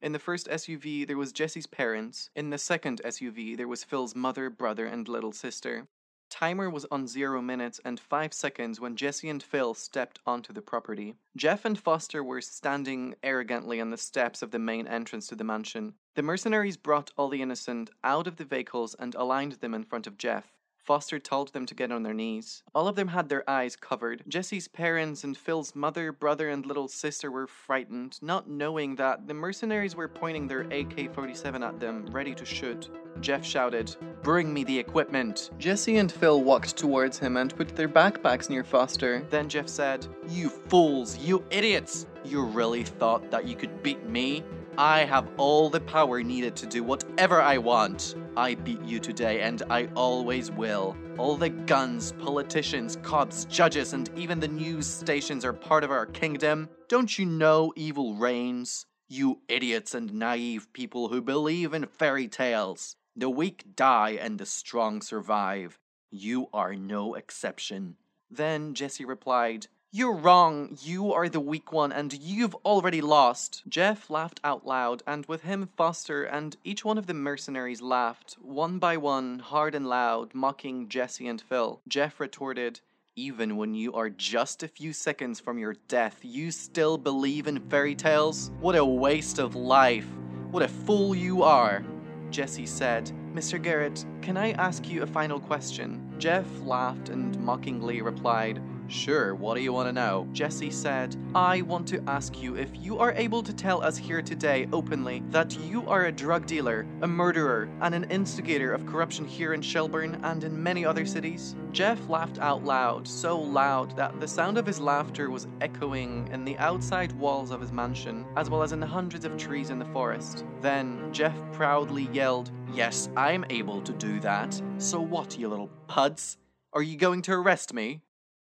In 0.00 0.12
the 0.12 0.20
first 0.20 0.46
SUV, 0.46 1.06
there 1.06 1.16
was 1.16 1.32
Jesse's 1.32 1.66
parents. 1.66 2.30
In 2.36 2.50
the 2.50 2.58
second 2.58 3.00
SUV, 3.04 3.56
there 3.56 3.66
was 3.66 3.82
Phil's 3.82 4.14
mother, 4.14 4.48
brother, 4.48 4.86
and 4.86 5.08
little 5.08 5.32
sister. 5.32 5.88
Timer 6.30 6.70
was 6.70 6.86
on 6.90 7.08
zero 7.08 7.42
minutes 7.42 7.80
and 7.84 7.98
five 7.98 8.32
seconds 8.32 8.78
when 8.78 8.94
Jesse 8.94 9.28
and 9.28 9.42
Phil 9.42 9.74
stepped 9.74 10.20
onto 10.24 10.52
the 10.52 10.62
property. 10.62 11.16
Jeff 11.36 11.64
and 11.64 11.78
Foster 11.78 12.22
were 12.22 12.40
standing 12.40 13.16
arrogantly 13.22 13.80
on 13.80 13.90
the 13.90 13.96
steps 13.96 14.42
of 14.42 14.52
the 14.52 14.58
main 14.58 14.86
entrance 14.86 15.26
to 15.28 15.34
the 15.34 15.42
mansion. 15.42 15.94
The 16.14 16.22
mercenaries 16.22 16.76
brought 16.76 17.10
all 17.16 17.28
the 17.28 17.42
innocent 17.42 17.90
out 18.04 18.26
of 18.26 18.36
the 18.36 18.44
vehicles 18.44 18.94
and 18.98 19.14
aligned 19.14 19.52
them 19.52 19.74
in 19.74 19.84
front 19.84 20.06
of 20.06 20.18
Jeff. 20.18 20.57
Foster 20.88 21.18
told 21.18 21.52
them 21.52 21.66
to 21.66 21.74
get 21.74 21.92
on 21.92 22.02
their 22.02 22.14
knees. 22.14 22.62
All 22.74 22.88
of 22.88 22.96
them 22.96 23.08
had 23.08 23.28
their 23.28 23.44
eyes 23.46 23.76
covered. 23.76 24.22
Jesse's 24.26 24.68
parents 24.68 25.22
and 25.22 25.36
Phil's 25.36 25.74
mother, 25.74 26.12
brother, 26.12 26.48
and 26.48 26.64
little 26.64 26.88
sister 26.88 27.30
were 27.30 27.46
frightened, 27.46 28.18
not 28.22 28.48
knowing 28.48 28.96
that 28.96 29.26
the 29.26 29.34
mercenaries 29.34 29.94
were 29.94 30.08
pointing 30.08 30.48
their 30.48 30.62
AK 30.62 31.14
47 31.14 31.62
at 31.62 31.78
them, 31.78 32.06
ready 32.06 32.34
to 32.34 32.46
shoot. 32.46 32.88
Jeff 33.20 33.44
shouted, 33.44 33.94
Bring 34.22 34.50
me 34.54 34.64
the 34.64 34.78
equipment. 34.78 35.50
Jesse 35.58 35.98
and 35.98 36.10
Phil 36.10 36.42
walked 36.42 36.74
towards 36.74 37.18
him 37.18 37.36
and 37.36 37.54
put 37.54 37.76
their 37.76 37.86
backpacks 37.86 38.48
near 38.48 38.64
Foster. 38.64 39.26
Then 39.28 39.50
Jeff 39.50 39.68
said, 39.68 40.06
You 40.30 40.48
fools, 40.48 41.18
you 41.18 41.44
idiots! 41.50 42.06
You 42.24 42.44
really 42.44 42.84
thought 42.84 43.30
that 43.30 43.46
you 43.46 43.56
could 43.56 43.82
beat 43.82 44.08
me? 44.08 44.42
I 44.78 45.00
have 45.00 45.28
all 45.36 45.68
the 45.68 45.80
power 45.80 46.22
needed 46.22 46.54
to 46.56 46.66
do 46.66 46.82
whatever 46.82 47.42
I 47.42 47.58
want. 47.58 48.14
I 48.38 48.54
beat 48.54 48.84
you 48.84 49.00
today, 49.00 49.40
and 49.40 49.64
I 49.68 49.88
always 49.96 50.48
will. 50.48 50.96
All 51.16 51.36
the 51.36 51.48
guns, 51.48 52.12
politicians, 52.12 52.96
cops, 53.02 53.46
judges, 53.46 53.94
and 53.94 54.08
even 54.16 54.38
the 54.38 54.46
news 54.46 54.86
stations 54.86 55.44
are 55.44 55.52
part 55.52 55.82
of 55.82 55.90
our 55.90 56.06
kingdom. 56.06 56.68
Don't 56.86 57.18
you 57.18 57.26
know 57.26 57.72
evil 57.74 58.14
reigns? 58.14 58.86
You 59.08 59.40
idiots 59.48 59.92
and 59.92 60.14
naive 60.14 60.72
people 60.72 61.08
who 61.08 61.20
believe 61.20 61.74
in 61.74 61.86
fairy 61.86 62.28
tales. 62.28 62.94
The 63.16 63.28
weak 63.28 63.74
die 63.74 64.10
and 64.10 64.38
the 64.38 64.46
strong 64.46 65.02
survive. 65.02 65.80
You 66.08 66.46
are 66.52 66.76
no 66.76 67.14
exception. 67.14 67.96
Then 68.30 68.74
Jesse 68.74 69.04
replied, 69.04 69.66
you're 69.90 70.12
wrong. 70.12 70.76
You 70.82 71.14
are 71.14 71.30
the 71.30 71.40
weak 71.40 71.72
one, 71.72 71.92
and 71.92 72.12
you've 72.12 72.54
already 72.56 73.00
lost. 73.00 73.62
Jeff 73.66 74.10
laughed 74.10 74.38
out 74.44 74.66
loud, 74.66 75.02
and 75.06 75.24
with 75.24 75.42
him 75.42 75.70
Foster 75.76 76.24
and 76.24 76.56
each 76.62 76.84
one 76.84 76.98
of 76.98 77.06
the 77.06 77.14
mercenaries 77.14 77.80
laughed, 77.80 78.36
one 78.38 78.78
by 78.78 78.98
one, 78.98 79.38
hard 79.38 79.74
and 79.74 79.86
loud, 79.86 80.34
mocking 80.34 80.90
Jesse 80.90 81.26
and 81.26 81.40
Phil. 81.40 81.80
Jeff 81.88 82.20
retorted, 82.20 82.80
Even 83.16 83.56
when 83.56 83.74
you 83.74 83.94
are 83.94 84.10
just 84.10 84.62
a 84.62 84.68
few 84.68 84.92
seconds 84.92 85.40
from 85.40 85.58
your 85.58 85.76
death, 85.88 86.18
you 86.22 86.50
still 86.50 86.98
believe 86.98 87.46
in 87.46 87.58
fairy 87.70 87.94
tales? 87.94 88.50
What 88.60 88.76
a 88.76 88.84
waste 88.84 89.38
of 89.38 89.54
life! 89.54 90.06
What 90.50 90.62
a 90.62 90.68
fool 90.68 91.14
you 91.14 91.42
are! 91.42 91.82
Jesse 92.30 92.66
said, 92.66 93.10
Mr. 93.32 93.62
Garrett, 93.62 94.04
can 94.20 94.36
I 94.36 94.52
ask 94.52 94.86
you 94.86 95.02
a 95.02 95.06
final 95.06 95.40
question? 95.40 96.14
Jeff 96.18 96.46
laughed 96.60 97.08
and 97.08 97.38
mockingly 97.40 98.02
replied, 98.02 98.60
Sure, 98.88 99.34
what 99.34 99.54
do 99.54 99.60
you 99.60 99.70
want 99.70 99.86
to 99.86 99.92
know? 99.92 100.26
Jesse 100.32 100.70
said, 100.70 101.14
I 101.34 101.60
want 101.60 101.86
to 101.88 102.02
ask 102.06 102.40
you 102.40 102.56
if 102.56 102.70
you 102.74 102.98
are 102.98 103.12
able 103.12 103.42
to 103.42 103.52
tell 103.52 103.82
us 103.82 103.98
here 103.98 104.22
today 104.22 104.66
openly 104.72 105.22
that 105.28 105.54
you 105.58 105.86
are 105.86 106.06
a 106.06 106.12
drug 106.12 106.46
dealer, 106.46 106.86
a 107.02 107.06
murderer, 107.06 107.68
and 107.82 107.94
an 107.94 108.04
instigator 108.04 108.72
of 108.72 108.86
corruption 108.86 109.26
here 109.26 109.52
in 109.52 109.60
Shelburne 109.60 110.18
and 110.22 110.42
in 110.42 110.62
many 110.62 110.86
other 110.86 111.04
cities. 111.04 111.54
Jeff 111.70 112.08
laughed 112.08 112.38
out 112.38 112.64
loud, 112.64 113.06
so 113.06 113.38
loud 113.38 113.94
that 113.94 114.18
the 114.20 114.28
sound 114.28 114.56
of 114.56 114.64
his 114.64 114.80
laughter 114.80 115.28
was 115.28 115.48
echoing 115.60 116.26
in 116.32 116.46
the 116.46 116.56
outside 116.56 117.12
walls 117.12 117.50
of 117.50 117.60
his 117.60 117.72
mansion, 117.72 118.24
as 118.36 118.48
well 118.48 118.62
as 118.62 118.72
in 118.72 118.80
the 118.80 118.86
hundreds 118.86 119.26
of 119.26 119.36
trees 119.36 119.68
in 119.68 119.78
the 119.78 119.84
forest. 119.86 120.46
Then 120.62 121.12
Jeff 121.12 121.36
proudly 121.52 122.08
yelled, 122.10 122.50
Yes, 122.72 123.10
I'm 123.18 123.44
able 123.50 123.82
to 123.82 123.92
do 123.92 124.18
that. 124.20 124.60
So 124.78 124.98
what, 124.98 125.38
you 125.38 125.48
little 125.48 125.70
puds? 125.88 126.38
Are 126.72 126.82
you 126.82 126.96
going 126.96 127.20
to 127.22 127.32
arrest 127.32 127.74
me? 127.74 128.00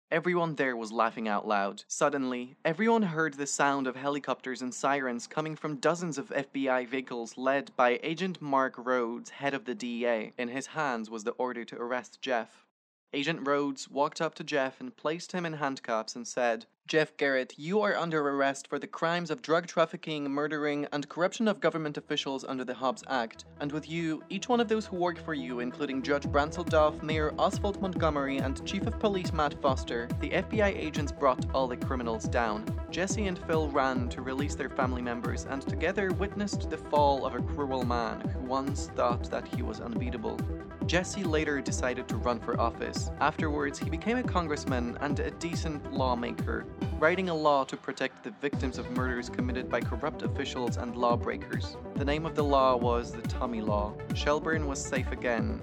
Everyone 0.09 0.55
there 0.55 0.77
was 0.77 0.93
laughing 0.93 1.27
out 1.27 1.49
loud. 1.49 1.83
Suddenly, 1.89 2.55
everyone 2.65 3.03
heard 3.03 3.35
the 3.35 3.47
sound 3.47 3.89
of 3.89 3.97
helicopters 3.97 4.63
and 4.63 4.73
sirens 4.73 5.27
coming 5.27 5.57
from 5.57 5.79
dozens 5.79 6.17
of 6.17 6.29
FBI 6.29 6.87
vehicles 6.87 7.37
led 7.37 7.75
by 7.75 7.99
Agent 8.05 8.41
Mark 8.41 8.75
Rhodes, 8.79 9.31
head 9.31 9.53
of 9.53 9.65
the 9.65 9.75
DEA. 9.75 10.33
In 10.39 10.47
his 10.47 10.69
hands 10.69 11.11
was 11.11 11.25
the 11.25 11.33
order 11.33 11.65
to 11.65 11.77
arrest 11.77 12.23
Jeff. 12.23 12.65
Agent 13.13 13.49
Rhodes 13.49 13.91
walked 13.91 14.21
up 14.21 14.37
to 14.37 14.45
Jeff 14.45 14.81
and 14.81 14.97
placed 14.97 15.33
him 15.33 15.45
in 15.45 15.55
handcuffs 15.55 16.15
and 16.15 16.29
said, 16.29 16.67
Jeff 16.87 17.17
Garrett, 17.17 17.53
you 17.59 17.81
are 17.81 17.97
under 17.97 18.21
arrest 18.29 18.69
for 18.69 18.79
the 18.79 18.87
crimes 18.87 19.33
of 19.33 19.43
drug 19.43 19.67
trafficking, 19.67 20.31
murdering, 20.31 20.87
and 20.93 21.09
corruption 21.09 21.49
of 21.49 21.59
government 21.59 21.97
officials 21.97 22.45
under 22.45 22.65
the 22.65 22.75
Hobbs 22.75 23.03
Act. 23.09 23.45
And 23.59 23.73
with 23.73 23.91
you, 23.91 24.23
each 24.29 24.49
one 24.49 24.61
of 24.61 24.69
those 24.69 24.87
who 24.87 24.95
work 24.95 25.19
for 25.19 25.35
you, 25.35 25.59
including 25.59 26.01
Judge 26.01 26.23
Bransel 26.31 26.63
Duff, 26.63 27.03
Mayor 27.03 27.35
Oswald 27.41 27.83
Montgomery, 27.83 28.39
and 28.39 28.65
Chief 28.65 28.87
of 28.87 29.01
Police 29.01 29.33
Matt 29.33 29.61
Foster, 29.61 30.09
the 30.21 30.31
FBI 30.31 30.79
agents 30.79 31.11
brought 31.11 31.45
all 31.53 31.67
the 31.67 31.77
criminals 31.77 32.29
down. 32.29 32.65
Jesse 32.93 33.27
and 33.27 33.39
Phil 33.47 33.69
ran 33.71 34.09
to 34.11 34.23
release 34.23 34.55
their 34.55 34.71
family 34.71 35.03
members 35.03 35.45
and 35.51 35.63
together 35.63 36.13
witnessed 36.13 36.71
the 36.71 36.79
fall 36.79 37.27
of 37.27 37.35
a 37.35 37.43
cruel 37.43 37.85
man 37.85 38.21
who 38.21 38.39
once 38.45 38.91
thought 38.95 39.29
that 39.29 39.49
he 39.49 39.61
was 39.61 39.81
unbeatable. 39.81 40.39
Jesse 40.87 41.25
later 41.25 41.61
decided 41.61 42.07
to 42.07 42.17
run 42.17 42.39
for 42.39 42.61
office. 42.61 43.11
Afterwards, 43.19 43.77
he 43.77 43.91
became 43.91 44.19
a 44.19 44.23
congressman 44.23 44.97
and 45.01 45.19
a 45.19 45.33
decent 45.33 45.93
lawmaker, 45.93 46.65
writing 46.99 47.29
a 47.29 47.35
law 47.35 47.65
to 47.65 47.77
protect 47.77 48.25
the 48.25 48.31
victims 48.41 48.79
of 48.79 48.91
murders 48.93 49.29
committed 49.29 49.69
by 49.69 49.81
corrupt 49.81 50.23
officials 50.23 50.77
and 50.77 50.97
lawbreakers. 50.97 51.77
The 51.95 52.05
name 52.05 52.25
of 52.25 52.35
the 52.35 52.45
law 52.45 52.77
was 52.77 53.13
the 53.13 53.23
Tommy 53.23 53.61
Law. 53.61 53.95
Shelburne 54.15 54.67
was 54.67 54.83
safe 54.83 55.13
again, 55.13 55.61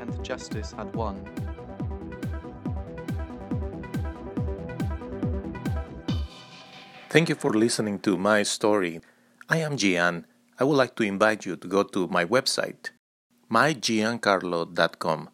and 0.00 0.24
justice 0.24 0.72
had 0.72 0.94
won. 0.94 1.24
Thank 7.10 7.28
you 7.28 7.34
for 7.34 7.50
listening 7.50 7.98
to 8.00 8.16
my 8.16 8.42
story. 8.44 9.00
I 9.48 9.58
am 9.58 9.76
Gian. 9.76 10.26
I 10.58 10.64
would 10.64 10.76
like 10.76 10.94
to 10.96 11.02
invite 11.02 11.44
you 11.44 11.56
to 11.56 11.66
go 11.68 11.82
to 11.82 12.06
my 12.06 12.24
website, 12.24 12.90
mygiancarlo.com, 13.50 15.30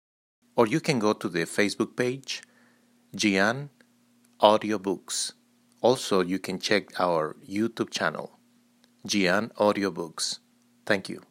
or 0.57 0.67
you 0.67 0.81
can 0.81 0.99
go 0.99 1.13
to 1.13 1.29
the 1.29 1.45
Facebook 1.45 1.97
page, 1.97 2.43
Gian 3.15 3.71
Audiobooks. 4.41 5.33
Also, 5.81 6.21
you 6.21 6.39
can 6.39 6.59
check 6.59 6.99
our 7.01 7.37
YouTube 7.49 7.91
channel, 7.91 8.39
Gian 9.07 9.51
Audiobooks. 9.59 10.41
Thank 10.85 11.09
you. 11.09 11.23